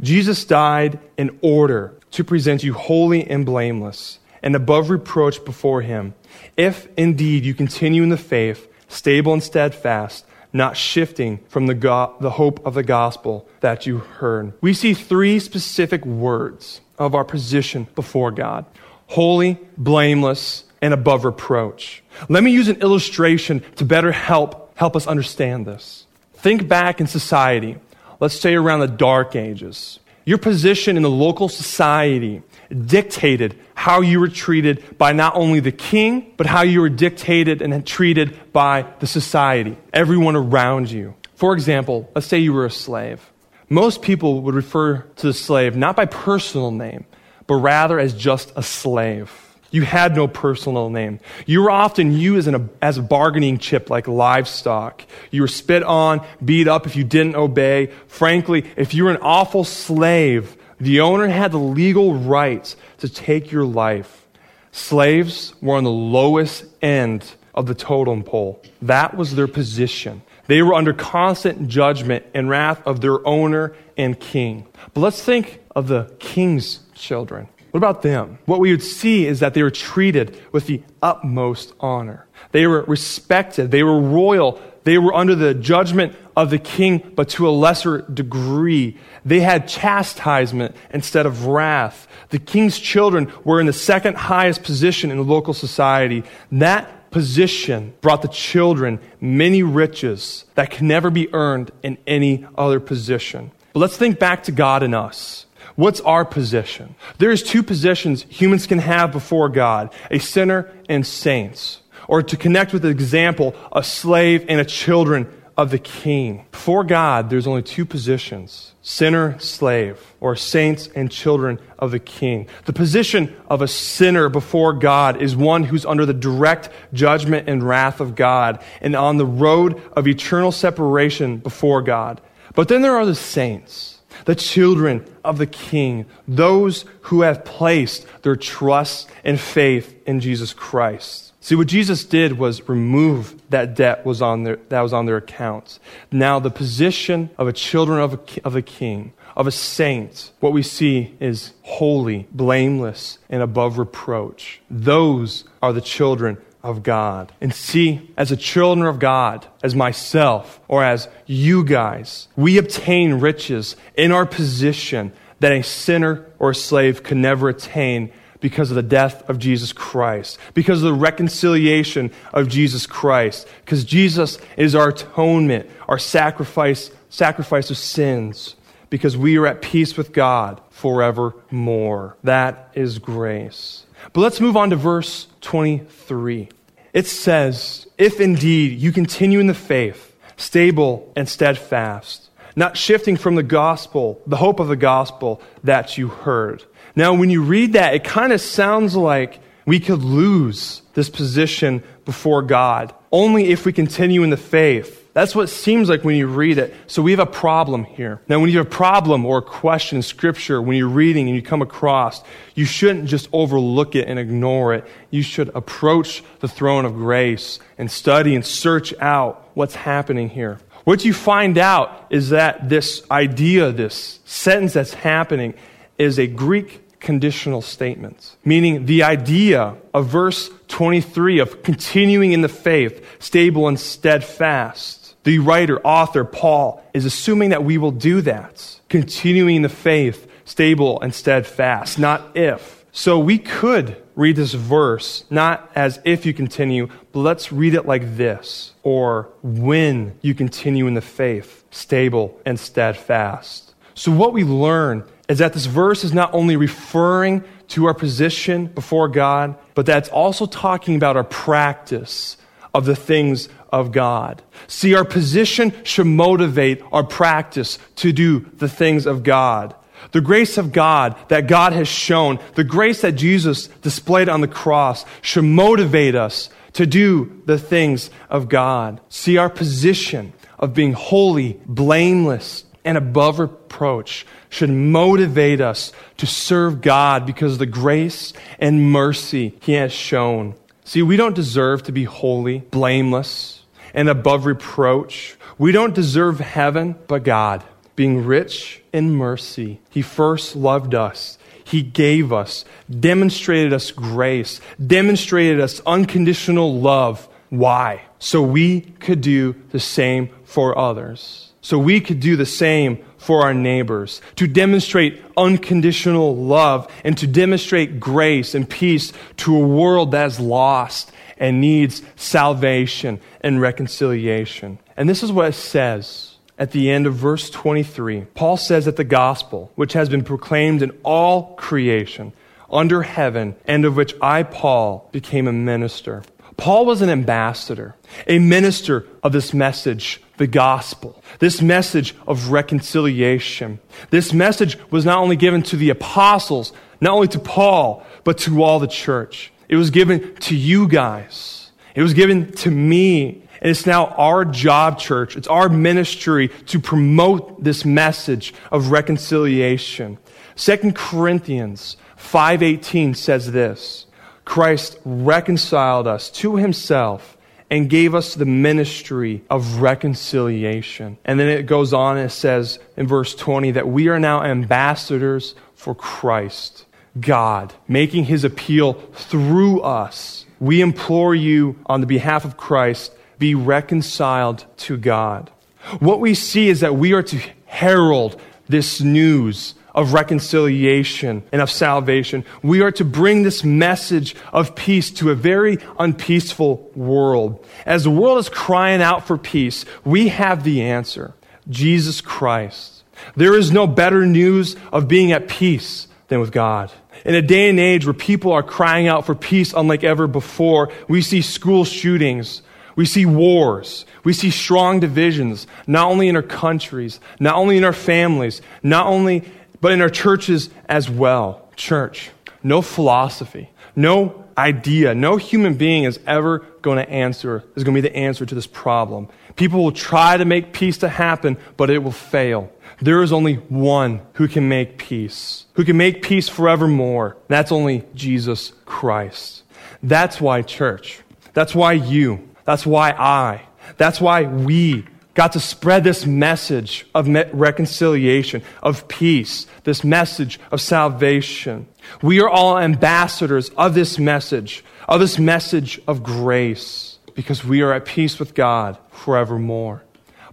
Jesus 0.00 0.44
died 0.44 0.98
in 1.16 1.38
order 1.40 1.94
to 2.12 2.24
present 2.24 2.62
you 2.62 2.74
holy 2.74 3.28
and 3.28 3.44
blameless 3.44 4.18
and 4.42 4.56
above 4.56 4.90
reproach 4.90 5.44
before 5.44 5.82
him. 5.82 6.14
If 6.56 6.88
indeed 6.96 7.44
you 7.44 7.54
continue 7.54 8.02
in 8.02 8.08
the 8.08 8.16
faith, 8.16 8.68
stable 8.88 9.32
and 9.32 9.42
steadfast, 9.42 10.26
not 10.52 10.76
shifting 10.76 11.38
from 11.48 11.66
the, 11.66 11.74
go- 11.74 12.14
the 12.20 12.30
hope 12.30 12.64
of 12.66 12.74
the 12.74 12.82
gospel 12.82 13.48
that 13.60 13.86
you 13.86 13.98
heard. 13.98 14.52
We 14.60 14.74
see 14.74 14.94
three 14.94 15.38
specific 15.38 16.04
words 16.04 16.80
of 16.98 17.14
our 17.14 17.24
position 17.24 17.86
before 17.94 18.30
God 18.30 18.66
holy, 19.06 19.58
blameless, 19.76 20.64
and 20.80 20.94
above 20.94 21.26
reproach. 21.26 22.02
Let 22.30 22.42
me 22.42 22.50
use 22.50 22.68
an 22.68 22.80
illustration 22.80 23.60
to 23.76 23.84
better 23.84 24.10
help, 24.10 24.74
help 24.76 24.96
us 24.96 25.06
understand 25.06 25.66
this. 25.66 26.06
Think 26.32 26.66
back 26.66 26.98
in 26.98 27.06
society, 27.06 27.76
let's 28.20 28.40
say 28.40 28.54
around 28.54 28.80
the 28.80 28.88
dark 28.88 29.36
ages. 29.36 30.00
Your 30.24 30.38
position 30.38 30.96
in 30.96 31.02
the 31.02 31.10
local 31.10 31.48
society 31.48 32.42
dictated 32.70 33.58
how 33.74 34.00
you 34.00 34.20
were 34.20 34.28
treated 34.28 34.96
by 34.96 35.12
not 35.12 35.34
only 35.34 35.60
the 35.60 35.72
king, 35.72 36.32
but 36.36 36.46
how 36.46 36.62
you 36.62 36.80
were 36.80 36.88
dictated 36.88 37.60
and 37.60 37.84
treated 37.86 38.52
by 38.52 38.86
the 39.00 39.06
society, 39.06 39.76
everyone 39.92 40.36
around 40.36 40.90
you. 40.90 41.14
For 41.34 41.54
example, 41.54 42.08
let's 42.14 42.28
say 42.28 42.38
you 42.38 42.52
were 42.52 42.66
a 42.66 42.70
slave. 42.70 43.32
Most 43.68 44.02
people 44.02 44.42
would 44.42 44.54
refer 44.54 44.98
to 45.16 45.26
the 45.26 45.34
slave 45.34 45.74
not 45.74 45.96
by 45.96 46.06
personal 46.06 46.70
name, 46.70 47.04
but 47.48 47.56
rather 47.56 47.98
as 47.98 48.14
just 48.14 48.52
a 48.54 48.62
slave. 48.62 49.41
You 49.72 49.82
had 49.82 50.14
no 50.14 50.28
personal 50.28 50.90
name. 50.90 51.18
You 51.46 51.62
were 51.62 51.70
often 51.70 52.12
used 52.12 52.46
as, 52.46 52.60
as 52.80 52.98
a 52.98 53.02
bargaining 53.02 53.58
chip 53.58 53.90
like 53.90 54.06
livestock. 54.06 55.02
You 55.32 55.40
were 55.40 55.48
spit 55.48 55.82
on, 55.82 56.24
beat 56.44 56.68
up 56.68 56.86
if 56.86 56.94
you 56.94 57.02
didn't 57.02 57.34
obey. 57.34 57.90
Frankly, 58.06 58.64
if 58.76 58.94
you 58.94 59.04
were 59.04 59.10
an 59.10 59.22
awful 59.22 59.64
slave, 59.64 60.56
the 60.78 61.00
owner 61.00 61.26
had 61.26 61.52
the 61.52 61.58
legal 61.58 62.14
rights 62.14 62.76
to 62.98 63.08
take 63.08 63.50
your 63.50 63.64
life. 63.64 64.26
Slaves 64.72 65.54
were 65.62 65.76
on 65.76 65.84
the 65.84 65.90
lowest 65.90 66.64
end 66.82 67.34
of 67.54 67.66
the 67.66 67.74
totem 67.74 68.22
pole. 68.22 68.62
That 68.82 69.16
was 69.16 69.34
their 69.34 69.48
position. 69.48 70.22
They 70.48 70.60
were 70.60 70.74
under 70.74 70.92
constant 70.92 71.68
judgment 71.68 72.26
and 72.34 72.48
wrath 72.48 72.82
of 72.86 73.00
their 73.00 73.26
owner 73.26 73.74
and 73.96 74.18
king. 74.18 74.66
But 74.92 75.00
let's 75.00 75.22
think 75.22 75.60
of 75.74 75.88
the 75.88 76.14
king's 76.18 76.80
children. 76.94 77.48
What 77.72 77.78
about 77.78 78.02
them? 78.02 78.38
What 78.44 78.60
we 78.60 78.70
would 78.70 78.82
see 78.82 79.26
is 79.26 79.40
that 79.40 79.54
they 79.54 79.62
were 79.62 79.70
treated 79.70 80.38
with 80.52 80.66
the 80.66 80.82
utmost 81.02 81.72
honor. 81.80 82.26
They 82.52 82.66
were 82.66 82.82
respected. 82.82 83.70
They 83.70 83.82
were 83.82 83.98
royal. 83.98 84.60
They 84.84 84.98
were 84.98 85.14
under 85.14 85.34
the 85.34 85.54
judgment 85.54 86.14
of 86.36 86.50
the 86.50 86.58
king, 86.58 87.12
but 87.14 87.30
to 87.30 87.48
a 87.48 87.50
lesser 87.50 88.02
degree. 88.02 88.98
They 89.24 89.40
had 89.40 89.68
chastisement 89.68 90.76
instead 90.92 91.24
of 91.24 91.46
wrath. 91.46 92.06
The 92.28 92.38
king's 92.38 92.78
children 92.78 93.32
were 93.42 93.58
in 93.58 93.66
the 93.66 93.72
second 93.72 94.16
highest 94.16 94.64
position 94.64 95.10
in 95.10 95.16
the 95.16 95.24
local 95.24 95.54
society. 95.54 96.24
That 96.50 97.10
position 97.10 97.94
brought 98.02 98.20
the 98.20 98.28
children 98.28 99.00
many 99.18 99.62
riches 99.62 100.44
that 100.56 100.70
can 100.70 100.88
never 100.88 101.08
be 101.08 101.32
earned 101.32 101.70
in 101.82 101.96
any 102.06 102.46
other 102.58 102.80
position. 102.80 103.50
But 103.72 103.80
let's 103.80 103.96
think 103.96 104.18
back 104.18 104.44
to 104.44 104.52
God 104.52 104.82
and 104.82 104.94
us. 104.94 105.46
What's 105.76 106.00
our 106.00 106.24
position? 106.24 106.94
There's 107.18 107.42
two 107.42 107.62
positions 107.62 108.24
humans 108.28 108.66
can 108.66 108.78
have 108.78 109.12
before 109.12 109.48
God 109.48 109.92
a 110.10 110.18
sinner 110.18 110.70
and 110.88 111.06
saints. 111.06 111.80
Or 112.08 112.22
to 112.22 112.36
connect 112.36 112.72
with 112.72 112.82
the 112.82 112.88
example, 112.88 113.54
a 113.72 113.82
slave 113.82 114.44
and 114.48 114.60
a 114.60 114.64
children 114.64 115.32
of 115.56 115.70
the 115.70 115.78
king. 115.78 116.44
Before 116.50 116.84
God, 116.84 117.30
there's 117.30 117.46
only 117.46 117.62
two 117.62 117.84
positions 117.84 118.74
sinner, 118.84 119.38
slave, 119.38 120.14
or 120.20 120.34
saints 120.34 120.88
and 120.96 121.10
children 121.10 121.60
of 121.78 121.92
the 121.92 122.00
king. 122.00 122.48
The 122.64 122.72
position 122.72 123.34
of 123.48 123.62
a 123.62 123.68
sinner 123.68 124.28
before 124.28 124.72
God 124.72 125.22
is 125.22 125.36
one 125.36 125.62
who's 125.62 125.86
under 125.86 126.04
the 126.04 126.14
direct 126.14 126.68
judgment 126.92 127.48
and 127.48 127.62
wrath 127.62 128.00
of 128.00 128.16
God 128.16 128.60
and 128.80 128.96
on 128.96 129.18
the 129.18 129.26
road 129.26 129.80
of 129.92 130.08
eternal 130.08 130.50
separation 130.50 131.38
before 131.38 131.80
God. 131.80 132.20
But 132.54 132.68
then 132.68 132.82
there 132.82 132.96
are 132.96 133.06
the 133.06 133.14
saints, 133.14 134.00
the 134.24 134.34
children 134.34 135.04
of 135.24 135.38
the 135.38 135.46
king, 135.46 136.06
those 136.26 136.84
who 137.02 137.22
have 137.22 137.44
placed 137.44 138.06
their 138.22 138.36
trust 138.36 139.08
and 139.24 139.38
faith 139.40 139.94
in 140.06 140.20
Jesus 140.20 140.52
Christ. 140.52 141.32
See, 141.40 141.56
what 141.56 141.66
Jesus 141.66 142.04
did 142.04 142.38
was 142.38 142.68
remove 142.68 143.34
that 143.50 143.74
debt 143.74 144.06
was 144.06 144.22
on 144.22 144.44
their, 144.44 144.56
that 144.68 144.80
was 144.80 144.92
on 144.92 145.06
their 145.06 145.16
accounts. 145.16 145.80
Now, 146.12 146.38
the 146.38 146.50
position 146.50 147.30
of 147.36 147.48
a 147.48 147.52
children 147.52 147.98
of 147.98 148.14
a, 148.14 148.46
of 148.46 148.54
a 148.54 148.62
king, 148.62 149.12
of 149.36 149.48
a 149.48 149.50
saint, 149.50 150.30
what 150.38 150.52
we 150.52 150.62
see 150.62 151.16
is 151.18 151.52
holy, 151.62 152.28
blameless, 152.30 153.18
and 153.28 153.42
above 153.42 153.78
reproach. 153.78 154.60
Those 154.70 155.42
are 155.60 155.72
the 155.72 155.80
children 155.80 156.38
of 156.62 156.82
God. 156.82 157.32
And 157.40 157.54
see, 157.54 158.10
as 158.16 158.30
a 158.30 158.36
children 158.36 158.86
of 158.86 158.98
God, 158.98 159.46
as 159.62 159.74
myself, 159.74 160.60
or 160.68 160.84
as 160.84 161.08
you 161.26 161.64
guys, 161.64 162.28
we 162.36 162.58
obtain 162.58 163.14
riches 163.14 163.76
in 163.96 164.12
our 164.12 164.26
position 164.26 165.12
that 165.40 165.52
a 165.52 165.62
sinner 165.62 166.26
or 166.38 166.50
a 166.50 166.54
slave 166.54 167.02
could 167.02 167.16
never 167.16 167.48
attain 167.48 168.12
because 168.40 168.70
of 168.70 168.74
the 168.74 168.82
death 168.82 169.28
of 169.28 169.38
Jesus 169.38 169.72
Christ, 169.72 170.38
because 170.52 170.82
of 170.82 170.92
the 170.92 170.98
reconciliation 170.98 172.10
of 172.32 172.48
Jesus 172.48 172.86
Christ, 172.86 173.48
because 173.64 173.84
Jesus 173.84 174.38
is 174.56 174.74
our 174.74 174.88
atonement, 174.88 175.70
our 175.88 175.98
sacrifice, 175.98 176.90
sacrifice 177.08 177.70
of 177.70 177.78
sins, 177.78 178.56
because 178.92 179.16
we 179.16 179.38
are 179.38 179.46
at 179.46 179.62
peace 179.62 179.96
with 179.96 180.12
God 180.12 180.60
forevermore. 180.68 182.14
That 182.24 182.72
is 182.74 182.98
grace. 182.98 183.86
But 184.12 184.20
let's 184.20 184.38
move 184.38 184.54
on 184.54 184.68
to 184.68 184.76
verse 184.76 185.28
23. 185.40 186.50
It 186.92 187.06
says, 187.06 187.86
If 187.96 188.20
indeed 188.20 188.78
you 188.78 188.92
continue 188.92 189.40
in 189.40 189.46
the 189.46 189.54
faith, 189.54 190.14
stable 190.36 191.10
and 191.16 191.26
steadfast, 191.26 192.28
not 192.54 192.76
shifting 192.76 193.16
from 193.16 193.34
the 193.34 193.42
gospel, 193.42 194.20
the 194.26 194.36
hope 194.36 194.60
of 194.60 194.68
the 194.68 194.76
gospel 194.76 195.40
that 195.64 195.96
you 195.96 196.08
heard. 196.08 196.62
Now, 196.94 197.14
when 197.14 197.30
you 197.30 197.42
read 197.42 197.72
that, 197.72 197.94
it 197.94 198.04
kind 198.04 198.30
of 198.30 198.42
sounds 198.42 198.94
like 198.94 199.40
we 199.64 199.80
could 199.80 200.02
lose 200.02 200.82
this 200.92 201.08
position 201.08 201.82
before 202.04 202.42
God 202.42 202.94
only 203.10 203.52
if 203.52 203.64
we 203.64 203.72
continue 203.72 204.22
in 204.22 204.28
the 204.28 204.36
faith. 204.36 205.01
That's 205.14 205.34
what 205.34 205.42
it 205.42 205.48
seems 205.48 205.90
like 205.90 206.04
when 206.04 206.16
you 206.16 206.26
read 206.26 206.56
it. 206.56 206.74
So 206.86 207.02
we 207.02 207.10
have 207.10 207.20
a 207.20 207.26
problem 207.26 207.84
here. 207.84 208.22
Now, 208.28 208.40
when 208.40 208.48
you 208.48 208.58
have 208.58 208.66
a 208.66 208.70
problem 208.70 209.26
or 209.26 209.38
a 209.38 209.42
question 209.42 209.96
in 209.96 210.02
Scripture, 210.02 210.60
when 210.62 210.76
you're 210.76 210.88
reading 210.88 211.28
and 211.28 211.36
you 211.36 211.42
come 211.42 211.60
across, 211.60 212.22
you 212.54 212.64
shouldn't 212.64 213.06
just 213.06 213.28
overlook 213.32 213.94
it 213.94 214.08
and 214.08 214.18
ignore 214.18 214.72
it. 214.72 214.86
You 215.10 215.22
should 215.22 215.50
approach 215.54 216.22
the 216.40 216.48
throne 216.48 216.86
of 216.86 216.94
grace 216.94 217.58
and 217.76 217.90
study 217.90 218.34
and 218.34 218.44
search 218.44 218.94
out 219.00 219.50
what's 219.54 219.74
happening 219.74 220.30
here. 220.30 220.58
What 220.84 221.04
you 221.04 221.12
find 221.12 221.58
out 221.58 222.06
is 222.10 222.30
that 222.30 222.68
this 222.68 223.02
idea, 223.10 223.70
this 223.70 224.20
sentence 224.24 224.72
that's 224.72 224.94
happening, 224.94 225.54
is 225.98 226.18
a 226.18 226.26
Greek 226.26 227.00
conditional 227.02 227.60
statement, 227.60 228.36
meaning 228.44 228.86
the 228.86 229.02
idea 229.02 229.76
of 229.92 230.06
verse 230.06 230.50
23 230.68 231.40
of 231.40 231.62
continuing 231.62 232.32
in 232.32 232.40
the 232.40 232.48
faith, 232.48 233.04
stable 233.18 233.68
and 233.68 233.78
steadfast. 233.78 235.01
The 235.24 235.38
writer, 235.38 235.80
author, 235.80 236.24
Paul, 236.24 236.82
is 236.92 237.04
assuming 237.04 237.50
that 237.50 237.64
we 237.64 237.78
will 237.78 237.92
do 237.92 238.20
that, 238.22 238.80
continuing 238.88 239.62
the 239.62 239.68
faith, 239.68 240.26
stable 240.44 241.00
and 241.00 241.14
steadfast, 241.14 241.98
not 241.98 242.36
if. 242.36 242.84
So 242.92 243.18
we 243.18 243.38
could 243.38 243.96
read 244.14 244.36
this 244.36 244.52
verse 244.52 245.24
not 245.30 245.70
as 245.74 246.00
if 246.04 246.26
you 246.26 246.34
continue, 246.34 246.88
but 247.12 247.20
let's 247.20 247.52
read 247.52 247.74
it 247.74 247.86
like 247.86 248.16
this 248.16 248.72
or 248.82 249.28
when 249.42 250.18
you 250.20 250.34
continue 250.34 250.86
in 250.86 250.94
the 250.94 251.00
faith, 251.00 251.64
stable 251.70 252.38
and 252.44 252.58
steadfast. 252.58 253.74
So, 253.94 254.10
what 254.10 254.32
we 254.32 254.44
learn 254.44 255.04
is 255.28 255.38
that 255.38 255.52
this 255.52 255.66
verse 255.66 256.04
is 256.04 256.12
not 256.12 256.32
only 256.34 256.56
referring 256.56 257.44
to 257.68 257.86
our 257.86 257.94
position 257.94 258.66
before 258.66 259.08
God, 259.08 259.56
but 259.74 259.86
that's 259.86 260.08
also 260.08 260.46
talking 260.46 260.96
about 260.96 261.16
our 261.16 261.24
practice 261.24 262.36
of 262.74 262.84
the 262.86 262.96
things 262.96 263.48
of 263.72 263.90
God. 263.90 264.42
See, 264.68 264.94
our 264.94 265.04
position 265.04 265.72
should 265.82 266.06
motivate 266.06 266.82
our 266.92 267.02
practice 267.02 267.78
to 267.96 268.12
do 268.12 268.40
the 268.58 268.68
things 268.68 269.06
of 269.06 269.22
God. 269.22 269.74
The 270.12 270.20
grace 270.20 270.58
of 270.58 270.72
God 270.72 271.16
that 271.28 271.46
God 271.46 271.72
has 271.72 271.88
shown, 271.88 272.38
the 272.54 272.64
grace 272.64 273.00
that 273.00 273.12
Jesus 273.12 273.68
displayed 273.68 274.28
on 274.28 274.40
the 274.40 274.48
cross, 274.48 275.04
should 275.22 275.44
motivate 275.44 276.14
us 276.14 276.50
to 276.74 276.86
do 276.86 277.42
the 277.46 277.58
things 277.58 278.10
of 278.28 278.48
God. 278.48 279.00
See, 279.08 279.36
our 279.36 279.50
position 279.50 280.32
of 280.58 280.74
being 280.74 280.92
holy, 280.92 281.60
blameless, 281.66 282.64
and 282.84 282.98
above 282.98 283.38
reproach 283.38 284.26
should 284.48 284.70
motivate 284.70 285.60
us 285.60 285.92
to 286.18 286.26
serve 286.26 286.80
God 286.80 287.26
because 287.26 287.58
the 287.58 287.66
grace 287.66 288.32
and 288.58 288.92
mercy 288.92 289.54
He 289.60 289.74
has 289.74 289.92
shown. 289.92 290.54
See, 290.84 291.02
we 291.02 291.16
don't 291.16 291.34
deserve 291.34 291.84
to 291.84 291.92
be 291.92 292.04
holy, 292.04 292.58
blameless, 292.58 293.61
and 293.94 294.08
above 294.08 294.46
reproach. 294.46 295.36
We 295.58 295.72
don't 295.72 295.94
deserve 295.94 296.40
heaven, 296.40 296.96
but 297.06 297.24
God, 297.24 297.64
being 297.96 298.24
rich 298.24 298.82
in 298.92 299.12
mercy, 299.12 299.80
He 299.90 300.02
first 300.02 300.56
loved 300.56 300.94
us. 300.94 301.38
He 301.64 301.82
gave 301.82 302.32
us, 302.32 302.64
demonstrated 302.90 303.72
us 303.72 303.90
grace, 303.90 304.60
demonstrated 304.84 305.60
us 305.60 305.80
unconditional 305.86 306.78
love. 306.78 307.28
Why? 307.50 308.02
So 308.18 308.42
we 308.42 308.80
could 308.80 309.20
do 309.20 309.54
the 309.70 309.80
same 309.80 310.30
for 310.44 310.76
others 310.76 311.52
so 311.62 311.78
we 311.78 312.00
could 312.00 312.20
do 312.20 312.36
the 312.36 312.44
same 312.44 313.02
for 313.16 313.42
our 313.42 313.54
neighbors, 313.54 314.20
to 314.34 314.48
demonstrate 314.48 315.22
unconditional 315.36 316.36
love 316.36 316.90
and 317.04 317.16
to 317.16 317.26
demonstrate 317.28 318.00
grace 318.00 318.52
and 318.54 318.68
peace 318.68 319.12
to 319.36 319.56
a 319.56 319.66
world 319.66 320.10
that 320.10 320.26
is 320.26 320.40
lost 320.40 321.12
and 321.42 321.60
needs 321.60 322.02
salvation 322.14 323.20
and 323.40 323.60
reconciliation. 323.60 324.78
And 324.96 325.08
this 325.08 325.24
is 325.24 325.32
what 325.32 325.48
it 325.48 325.54
says 325.54 326.36
at 326.56 326.70
the 326.70 326.88
end 326.88 327.04
of 327.04 327.14
verse 327.16 327.50
23. 327.50 328.26
Paul 328.32 328.56
says 328.56 328.84
that 328.84 328.94
the 328.94 329.02
gospel, 329.02 329.72
which 329.74 329.94
has 329.94 330.08
been 330.08 330.22
proclaimed 330.22 330.82
in 330.82 330.96
all 331.02 331.56
creation 331.56 332.32
under 332.70 333.02
heaven, 333.02 333.56
and 333.66 333.84
of 333.84 333.96
which 333.96 334.14
I, 334.22 334.44
Paul, 334.44 335.08
became 335.10 335.48
a 335.48 335.52
minister. 335.52 336.22
Paul 336.56 336.86
was 336.86 337.02
an 337.02 337.10
ambassador, 337.10 337.96
a 338.28 338.38
minister 338.38 339.04
of 339.24 339.32
this 339.32 339.52
message 339.52 340.22
the 340.38 340.46
gospel, 340.46 341.22
this 341.40 341.60
message 341.60 342.14
of 342.26 342.50
reconciliation. 342.50 343.78
This 344.10 344.32
message 344.32 344.76
was 344.90 345.04
not 345.04 345.18
only 345.18 345.36
given 345.36 345.62
to 345.64 345.76
the 345.76 345.90
apostles, 345.90 346.72
not 347.00 347.12
only 347.12 347.28
to 347.28 347.38
Paul, 347.38 348.04
but 348.24 348.38
to 348.38 348.62
all 348.62 348.78
the 348.78 348.86
church. 348.86 349.51
It 349.72 349.76
was 349.76 349.88
given 349.88 350.34
to 350.34 350.54
you 350.54 350.86
guys. 350.86 351.70
It 351.94 352.02
was 352.02 352.12
given 352.12 352.52
to 352.56 352.70
me. 352.70 353.42
And 353.62 353.70
it's 353.70 353.86
now 353.86 354.08
our 354.18 354.44
job, 354.44 354.98
church. 354.98 355.34
It's 355.34 355.48
our 355.48 355.70
ministry 355.70 356.48
to 356.66 356.78
promote 356.78 357.64
this 357.64 357.82
message 357.86 358.52
of 358.70 358.90
reconciliation. 358.90 360.18
Second 360.56 360.94
Corinthians 360.94 361.96
5:18 362.18 363.14
says 363.14 363.52
this. 363.52 364.04
Christ 364.44 364.98
reconciled 365.06 366.06
us 366.06 366.28
to 366.32 366.56
himself 366.56 367.38
and 367.70 367.88
gave 367.88 368.14
us 368.14 368.34
the 368.34 368.44
ministry 368.44 369.42
of 369.48 369.80
reconciliation. 369.80 371.16
And 371.24 371.40
then 371.40 371.48
it 371.48 371.64
goes 371.64 371.94
on 371.94 372.18
and 372.18 372.26
it 372.26 372.34
says 372.34 372.78
in 372.98 373.06
verse 373.06 373.34
20 373.34 373.70
that 373.70 373.88
we 373.88 374.08
are 374.08 374.20
now 374.20 374.42
ambassadors 374.42 375.54
for 375.74 375.94
Christ, 375.94 376.84
God, 377.20 377.74
making 377.88 378.24
his 378.24 378.44
appeal 378.44 378.94
through 378.94 379.80
us. 379.80 380.46
We 380.60 380.80
implore 380.80 381.34
you 381.34 381.78
on 381.86 382.00
the 382.00 382.06
behalf 382.06 382.44
of 382.44 382.56
Christ, 382.56 383.12
be 383.38 383.54
reconciled 383.54 384.64
to 384.78 384.96
God. 384.96 385.50
What 385.98 386.20
we 386.20 386.34
see 386.34 386.68
is 386.68 386.80
that 386.80 386.96
we 386.96 387.12
are 387.12 387.22
to 387.24 387.40
herald 387.66 388.40
this 388.68 389.00
news 389.00 389.74
of 389.94 390.12
reconciliation 390.14 391.42
and 391.52 391.60
of 391.60 391.70
salvation. 391.70 392.44
We 392.62 392.80
are 392.80 392.92
to 392.92 393.04
bring 393.04 393.42
this 393.42 393.62
message 393.62 394.34
of 394.52 394.74
peace 394.74 395.10
to 395.12 395.30
a 395.30 395.34
very 395.34 395.78
unpeaceful 395.98 396.90
world. 396.94 397.64
As 397.84 398.04
the 398.04 398.10
world 398.10 398.38
is 398.38 398.48
crying 398.48 399.02
out 399.02 399.26
for 399.26 399.36
peace, 399.36 399.84
we 400.04 400.28
have 400.28 400.64
the 400.64 400.82
answer 400.82 401.34
Jesus 401.68 402.20
Christ. 402.20 403.04
There 403.36 403.54
is 403.54 403.70
no 403.70 403.86
better 403.86 404.24
news 404.24 404.76
of 404.92 405.08
being 405.08 405.32
at 405.32 405.48
peace 405.48 406.08
than 406.28 406.40
with 406.40 406.52
God. 406.52 406.90
In 407.24 407.34
a 407.34 407.42
day 407.42 407.68
and 407.68 407.78
age 407.78 408.04
where 408.04 408.14
people 408.14 408.52
are 408.52 408.62
crying 408.62 409.08
out 409.08 409.26
for 409.26 409.34
peace 409.34 409.72
unlike 409.72 410.04
ever 410.04 410.26
before, 410.26 410.90
we 411.08 411.22
see 411.22 411.40
school 411.40 411.84
shootings. 411.84 412.62
We 412.96 413.06
see 413.06 413.26
wars. 413.26 414.04
We 414.24 414.32
see 414.32 414.50
strong 414.50 415.00
divisions, 415.00 415.66
not 415.86 416.10
only 416.10 416.28
in 416.28 416.36
our 416.36 416.42
countries, 416.42 417.20
not 417.40 417.54
only 417.56 417.76
in 417.76 417.84
our 417.84 417.92
families, 417.92 418.60
not 418.82 419.06
only, 419.06 419.44
but 419.80 419.92
in 419.92 420.00
our 420.00 420.10
churches 420.10 420.70
as 420.88 421.08
well. 421.08 421.68
Church, 421.76 422.30
no 422.62 422.82
philosophy, 422.82 423.70
no 423.96 424.44
idea, 424.56 425.14
no 425.14 425.36
human 425.36 425.74
being 425.74 426.04
is 426.04 426.20
ever 426.26 426.58
going 426.82 426.98
to 426.98 427.08
answer, 427.08 427.64
is 427.76 427.84
going 427.84 427.96
to 427.96 428.02
be 428.02 428.08
the 428.08 428.14
answer 428.14 428.44
to 428.44 428.54
this 428.54 428.66
problem. 428.66 429.28
People 429.56 429.82
will 429.82 429.92
try 429.92 430.36
to 430.36 430.44
make 430.44 430.72
peace 430.72 430.98
to 430.98 431.08
happen, 431.08 431.56
but 431.76 431.90
it 431.90 431.98
will 431.98 432.12
fail. 432.12 432.70
There 433.02 433.20
is 433.24 433.32
only 433.32 433.54
one 433.54 434.20
who 434.34 434.46
can 434.46 434.68
make 434.68 434.96
peace, 434.96 435.66
who 435.74 435.84
can 435.84 435.96
make 435.96 436.22
peace 436.22 436.48
forevermore. 436.48 437.36
That's 437.48 437.72
only 437.72 438.04
Jesus 438.14 438.72
Christ. 438.84 439.64
That's 440.04 440.40
why, 440.40 440.62
church, 440.62 441.20
that's 441.52 441.74
why 441.74 441.94
you, 441.94 442.48
that's 442.64 442.86
why 442.86 443.10
I, 443.10 443.62
that's 443.96 444.20
why 444.20 444.44
we 444.44 445.04
got 445.34 445.54
to 445.54 445.60
spread 445.60 446.04
this 446.04 446.26
message 446.26 447.04
of 447.12 447.26
reconciliation, 447.52 448.62
of 448.84 449.08
peace, 449.08 449.66
this 449.82 450.04
message 450.04 450.60
of 450.70 450.80
salvation. 450.80 451.88
We 452.22 452.40
are 452.40 452.48
all 452.48 452.78
ambassadors 452.78 453.70
of 453.70 453.94
this 453.94 454.16
message, 454.16 454.84
of 455.08 455.18
this 455.18 455.40
message 455.40 456.00
of 456.06 456.22
grace, 456.22 457.18
because 457.34 457.64
we 457.64 457.82
are 457.82 457.92
at 457.92 458.04
peace 458.04 458.38
with 458.38 458.54
God 458.54 458.96
forevermore. 459.10 460.04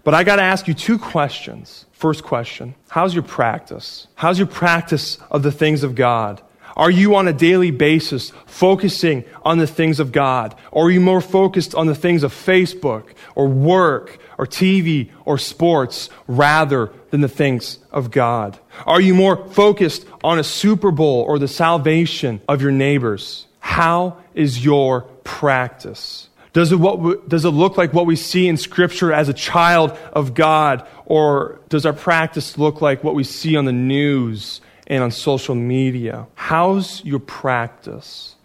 But 0.10 0.15
I 0.15 0.24
got 0.24 0.38
to 0.38 0.41
ask 0.41 0.67
you 0.67 0.74
two 0.74 0.98
questions. 0.98 1.86
First 1.91 2.24
question 2.24 2.74
How's 2.88 3.13
your 3.13 3.22
practice? 3.22 4.08
How's 4.15 4.39
your 4.39 4.48
practice 4.48 5.19
of 5.30 5.43
the 5.43 5.52
things 5.52 5.84
of 5.84 5.93
God? 5.93 6.41
Are 6.76 6.89
you 6.89 7.13
on 7.13 7.28
a 7.28 7.32
daily 7.32 7.69
basis 7.69 8.32
focusing 8.48 9.24
on 9.45 9.60
the 9.60 9.67
things 9.67 10.00
of 10.00 10.12
God? 10.12 10.56
Or 10.72 10.88
are 10.88 10.89
you 10.89 11.00
more 11.00 11.22
focused 11.22 11.76
on 11.76 11.86
the 11.86 11.93
things 11.93 12.24
of 12.24 12.34
Facebook 12.34 13.10
or 13.36 13.48
work 13.48 14.17
or 14.39 14.48
TV 14.48 15.12
or 15.26 15.38
sports 15.38 16.10
rather 16.26 16.91
than 17.12 17.22
the 17.22 17.30
things 17.30 17.78
of 17.91 18.10
God? 18.10 18.58
Are 18.88 19.00
you 19.00 19.13
more 19.13 19.48
focused 19.50 20.08
on 20.24 20.39
a 20.39 20.43
Super 20.43 20.89
Bowl 20.89 21.22
or 21.22 21.38
the 21.38 21.48
salvation 21.48 22.41
of 22.48 22.63
your 22.63 22.72
neighbors? 22.72 23.45
How 23.60 24.17
is 24.34 24.65
your 24.65 25.02
practice? 25.24 26.29
Does 26.52 26.72
it, 26.72 26.78
what, 26.78 27.30
does 27.30 27.46
it 27.46 27.50
look 27.50 27.78
like 27.78 27.94
what 27.94 28.06
we 28.06 28.16
see 28.16 28.48
in 28.48 28.58
Scripture 28.58 29.14
as 29.14 29.30
a 29.30 29.34
child 29.34 29.92
of 30.14 30.34
God? 30.34 30.88
Or 31.06 31.60
does 31.70 31.86
our 31.86 31.94
practice 31.94 32.58
look 32.58 32.82
like 32.82 33.04
what 33.04 33.16
we 33.16 33.24
see 33.24 33.56
on 33.56 33.66
the 33.66 33.72
news 33.72 34.62
and 34.88 35.04
on 35.04 35.12
social 35.12 35.56
media? 35.56 36.26
How's 36.36 37.04
your 37.06 37.20
practice? 37.20 38.36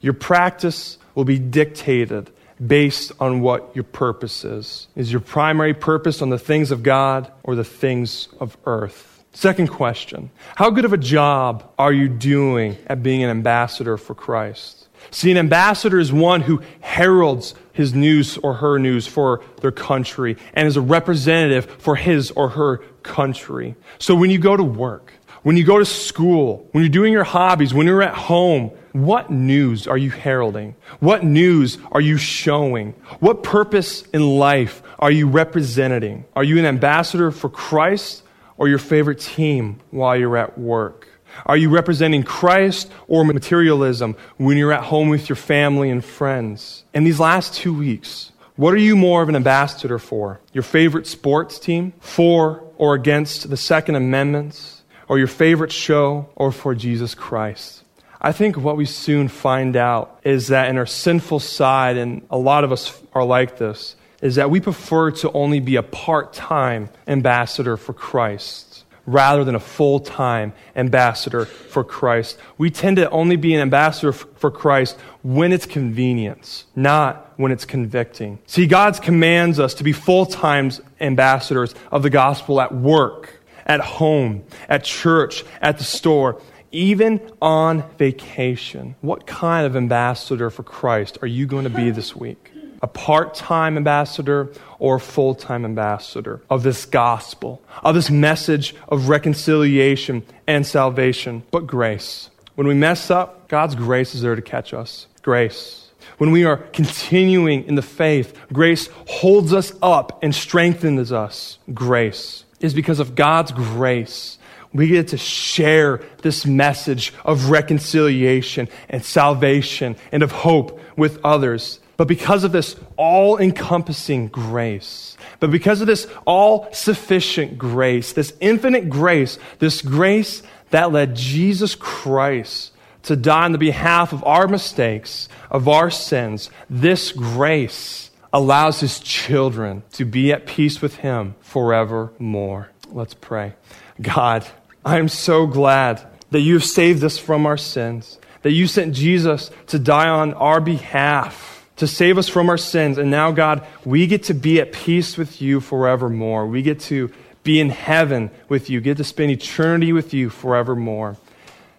Your 0.00 0.14
practice 0.14 0.98
will 1.14 1.24
be 1.24 1.38
dictated 1.38 2.30
based 2.64 3.12
on 3.20 3.40
what 3.40 3.74
your 3.74 3.84
purpose 3.84 4.44
is. 4.44 4.88
Is 4.96 5.12
your 5.12 5.20
primary 5.20 5.74
purpose 5.74 6.22
on 6.22 6.30
the 6.30 6.38
things 6.38 6.70
of 6.70 6.82
God 6.82 7.30
or 7.42 7.54
the 7.54 7.64
things 7.64 8.28
of 8.40 8.56
earth? 8.66 9.11
Second 9.32 9.68
question 9.68 10.30
How 10.56 10.70
good 10.70 10.84
of 10.84 10.92
a 10.92 10.98
job 10.98 11.72
are 11.78 11.92
you 11.92 12.08
doing 12.08 12.76
at 12.86 13.02
being 13.02 13.22
an 13.22 13.30
ambassador 13.30 13.96
for 13.96 14.14
Christ? 14.14 14.88
See, 15.10 15.30
an 15.30 15.38
ambassador 15.38 15.98
is 15.98 16.12
one 16.12 16.42
who 16.42 16.62
heralds 16.80 17.54
his 17.72 17.92
news 17.92 18.38
or 18.38 18.54
her 18.54 18.78
news 18.78 19.06
for 19.06 19.42
their 19.60 19.72
country 19.72 20.36
and 20.54 20.68
is 20.68 20.76
a 20.76 20.80
representative 20.80 21.64
for 21.64 21.96
his 21.96 22.30
or 22.32 22.50
her 22.50 22.78
country. 23.02 23.74
So 23.98 24.14
when 24.14 24.30
you 24.30 24.38
go 24.38 24.56
to 24.56 24.62
work, 24.62 25.12
when 25.42 25.56
you 25.56 25.64
go 25.64 25.78
to 25.78 25.84
school, 25.84 26.68
when 26.70 26.84
you're 26.84 26.88
doing 26.88 27.12
your 27.12 27.24
hobbies, 27.24 27.74
when 27.74 27.86
you're 27.86 28.02
at 28.02 28.14
home, 28.14 28.70
what 28.92 29.30
news 29.30 29.88
are 29.88 29.98
you 29.98 30.10
heralding? 30.10 30.76
What 31.00 31.24
news 31.24 31.78
are 31.90 32.00
you 32.00 32.16
showing? 32.16 32.92
What 33.18 33.42
purpose 33.42 34.02
in 34.12 34.38
life 34.38 34.82
are 35.00 35.10
you 35.10 35.26
representing? 35.26 36.26
Are 36.36 36.44
you 36.44 36.58
an 36.58 36.66
ambassador 36.66 37.32
for 37.32 37.48
Christ 37.48 38.21
or 38.62 38.68
your 38.68 38.78
favorite 38.78 39.18
team 39.18 39.80
while 39.90 40.16
you're 40.16 40.36
at 40.36 40.56
work? 40.56 41.08
Are 41.46 41.56
you 41.56 41.68
representing 41.68 42.22
Christ 42.22 42.88
or 43.08 43.24
materialism 43.24 44.14
when 44.36 44.56
you're 44.56 44.72
at 44.72 44.84
home 44.84 45.08
with 45.08 45.28
your 45.28 45.34
family 45.34 45.90
and 45.90 46.04
friends? 46.04 46.84
In 46.94 47.02
these 47.02 47.18
last 47.18 47.54
two 47.54 47.74
weeks, 47.74 48.30
what 48.54 48.72
are 48.72 48.78
you 48.78 48.94
more 48.94 49.20
of 49.20 49.28
an 49.28 49.34
ambassador 49.34 49.98
for? 49.98 50.40
Your 50.52 50.62
favorite 50.62 51.08
sports 51.08 51.58
team? 51.58 51.92
For 51.98 52.62
or 52.76 52.94
against 52.94 53.50
the 53.50 53.56
Second 53.56 53.96
Amendments? 53.96 54.84
Or 55.08 55.18
your 55.18 55.26
favorite 55.26 55.72
show? 55.72 56.28
Or 56.36 56.52
for 56.52 56.72
Jesus 56.76 57.16
Christ? 57.16 57.82
I 58.20 58.30
think 58.30 58.56
what 58.56 58.76
we 58.76 58.84
soon 58.84 59.26
find 59.26 59.74
out 59.74 60.20
is 60.22 60.46
that 60.48 60.70
in 60.70 60.78
our 60.78 60.86
sinful 60.86 61.40
side, 61.40 61.96
and 61.96 62.24
a 62.30 62.38
lot 62.38 62.62
of 62.62 62.70
us 62.70 62.96
are 63.12 63.24
like 63.24 63.58
this, 63.58 63.96
is 64.22 64.36
that 64.36 64.50
we 64.50 64.60
prefer 64.60 65.10
to 65.10 65.30
only 65.32 65.60
be 65.60 65.76
a 65.76 65.82
part 65.82 66.32
time 66.32 66.88
ambassador 67.06 67.76
for 67.76 67.92
Christ 67.92 68.84
rather 69.04 69.42
than 69.44 69.54
a 69.54 69.60
full 69.60 70.00
time 70.00 70.52
ambassador 70.76 71.44
for 71.44 71.84
Christ. 71.84 72.38
We 72.56 72.70
tend 72.70 72.96
to 72.96 73.10
only 73.10 73.36
be 73.36 73.54
an 73.54 73.60
ambassador 73.60 74.12
for 74.12 74.50
Christ 74.50 74.96
when 75.22 75.52
it's 75.52 75.66
convenient, 75.66 76.64
not 76.74 77.32
when 77.36 77.52
it's 77.52 77.64
convicting. 77.64 78.38
See, 78.46 78.66
God 78.66 79.00
commands 79.02 79.58
us 79.58 79.74
to 79.74 79.84
be 79.84 79.92
full 79.92 80.26
time 80.26 80.70
ambassadors 81.00 81.74
of 81.90 82.02
the 82.02 82.10
gospel 82.10 82.60
at 82.60 82.72
work, 82.72 83.42
at 83.66 83.80
home, 83.80 84.44
at 84.68 84.84
church, 84.84 85.44
at 85.60 85.78
the 85.78 85.84
store. 85.84 86.40
Even 86.74 87.20
on 87.42 87.82
vacation, 87.98 88.94
what 89.02 89.26
kind 89.26 89.66
of 89.66 89.76
ambassador 89.76 90.48
for 90.48 90.62
Christ 90.62 91.18
are 91.20 91.26
you 91.26 91.46
going 91.46 91.64
to 91.64 91.70
be 91.70 91.90
this 91.90 92.16
week? 92.16 92.51
A 92.82 92.88
part 92.88 93.34
time 93.34 93.76
ambassador 93.76 94.52
or 94.78 94.96
a 94.96 95.00
full 95.00 95.34
time 95.34 95.64
ambassador 95.64 96.42
of 96.50 96.64
this 96.64 96.84
gospel, 96.84 97.62
of 97.82 97.94
this 97.94 98.10
message 98.10 98.74
of 98.88 99.08
reconciliation 99.08 100.22
and 100.46 100.66
salvation, 100.66 101.44
but 101.50 101.66
grace. 101.66 102.28
When 102.56 102.66
we 102.66 102.74
mess 102.74 103.10
up, 103.10 103.48
God's 103.48 103.74
grace 103.74 104.14
is 104.14 104.22
there 104.22 104.36
to 104.36 104.42
catch 104.42 104.74
us. 104.74 105.06
Grace. 105.22 105.90
When 106.18 106.32
we 106.32 106.44
are 106.44 106.56
continuing 106.56 107.64
in 107.64 107.76
the 107.76 107.82
faith, 107.82 108.36
grace 108.52 108.88
holds 109.06 109.52
us 109.52 109.72
up 109.80 110.22
and 110.22 110.34
strengthens 110.34 111.12
us. 111.12 111.58
Grace 111.72 112.44
is 112.60 112.74
because 112.74 113.00
of 113.00 113.14
God's 113.14 113.52
grace. 113.52 114.38
We 114.72 114.88
get 114.88 115.08
to 115.08 115.18
share 115.18 116.02
this 116.22 116.46
message 116.46 117.12
of 117.24 117.50
reconciliation 117.50 118.68
and 118.88 119.04
salvation 119.04 119.96
and 120.10 120.22
of 120.22 120.32
hope 120.32 120.80
with 120.96 121.18
others. 121.24 121.78
But 122.02 122.08
because 122.08 122.42
of 122.42 122.50
this 122.50 122.74
all 122.96 123.38
encompassing 123.38 124.26
grace, 124.26 125.16
but 125.38 125.52
because 125.52 125.80
of 125.80 125.86
this 125.86 126.08
all 126.24 126.66
sufficient 126.72 127.56
grace, 127.58 128.12
this 128.12 128.32
infinite 128.40 128.90
grace, 128.90 129.38
this 129.60 129.82
grace 129.82 130.42
that 130.70 130.90
led 130.90 131.14
Jesus 131.14 131.76
Christ 131.76 132.72
to 133.04 133.14
die 133.14 133.44
on 133.44 133.52
the 133.52 133.58
behalf 133.58 134.12
of 134.12 134.24
our 134.24 134.48
mistakes, 134.48 135.28
of 135.48 135.68
our 135.68 135.92
sins, 135.92 136.50
this 136.68 137.12
grace 137.12 138.10
allows 138.32 138.80
his 138.80 138.98
children 138.98 139.84
to 139.92 140.04
be 140.04 140.32
at 140.32 140.44
peace 140.44 140.82
with 140.82 140.96
him 140.96 141.36
forevermore. 141.40 142.68
Let's 142.88 143.14
pray. 143.14 143.52
God, 144.00 144.44
I 144.84 144.98
am 144.98 145.06
so 145.06 145.46
glad 145.46 146.02
that 146.32 146.40
you 146.40 146.54
have 146.54 146.64
saved 146.64 147.04
us 147.04 147.16
from 147.16 147.46
our 147.46 147.56
sins, 147.56 148.18
that 148.42 148.50
you 148.50 148.66
sent 148.66 148.92
Jesus 148.92 149.52
to 149.68 149.78
die 149.78 150.08
on 150.08 150.34
our 150.34 150.60
behalf 150.60 151.51
to 151.76 151.86
save 151.86 152.18
us 152.18 152.28
from 152.28 152.48
our 152.48 152.58
sins. 152.58 152.98
And 152.98 153.10
now, 153.10 153.32
God, 153.32 153.66
we 153.84 154.06
get 154.06 154.24
to 154.24 154.34
be 154.34 154.60
at 154.60 154.72
peace 154.72 155.16
with 155.16 155.40
you 155.40 155.60
forevermore. 155.60 156.46
We 156.46 156.62
get 156.62 156.80
to 156.80 157.10
be 157.42 157.60
in 157.60 157.70
heaven 157.70 158.30
with 158.48 158.70
you, 158.70 158.80
get 158.80 158.98
to 158.98 159.04
spend 159.04 159.30
eternity 159.30 159.92
with 159.92 160.14
you 160.14 160.30
forevermore. 160.30 161.16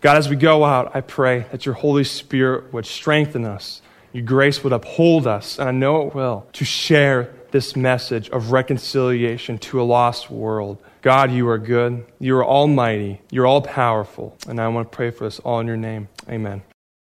God, 0.02 0.18
as 0.18 0.28
we 0.28 0.36
go 0.36 0.66
out, 0.66 0.94
I 0.96 1.02
pray 1.02 1.46
that 1.52 1.66
your 1.66 1.76
Holy 1.76 2.04
Spirit 2.04 2.74
would 2.74 2.86
strengthen 2.86 3.46
us, 3.46 3.82
your 4.12 4.26
grace 4.26 4.64
would 4.64 4.74
uphold 4.74 5.26
us, 5.26 5.58
and 5.58 5.70
I 5.70 5.72
know 5.72 6.08
it 6.08 6.14
will, 6.14 6.46
to 6.54 6.66
share 6.66 7.34
this 7.52 7.76
message 7.76 8.30
of 8.32 8.52
reconciliation 8.52 9.58
to 9.60 9.82
a 9.82 9.84
lost 9.84 10.30
world. 10.30 10.78
God, 11.02 11.32
you 11.32 11.48
are 11.50 11.58
good. 11.58 12.06
You 12.20 12.38
are 12.38 12.46
almighty. 12.46 13.22
You're 13.30 13.46
all 13.46 13.62
powerful. 13.62 14.38
And 14.48 14.60
I 14.60 14.68
want 14.70 14.92
to 14.92 14.96
pray 14.96 15.12
for 15.12 15.26
us 15.26 15.40
all 15.40 15.60
in 15.60 15.68
your 15.68 15.78
name. 15.78 16.10
Amen. 16.28 16.64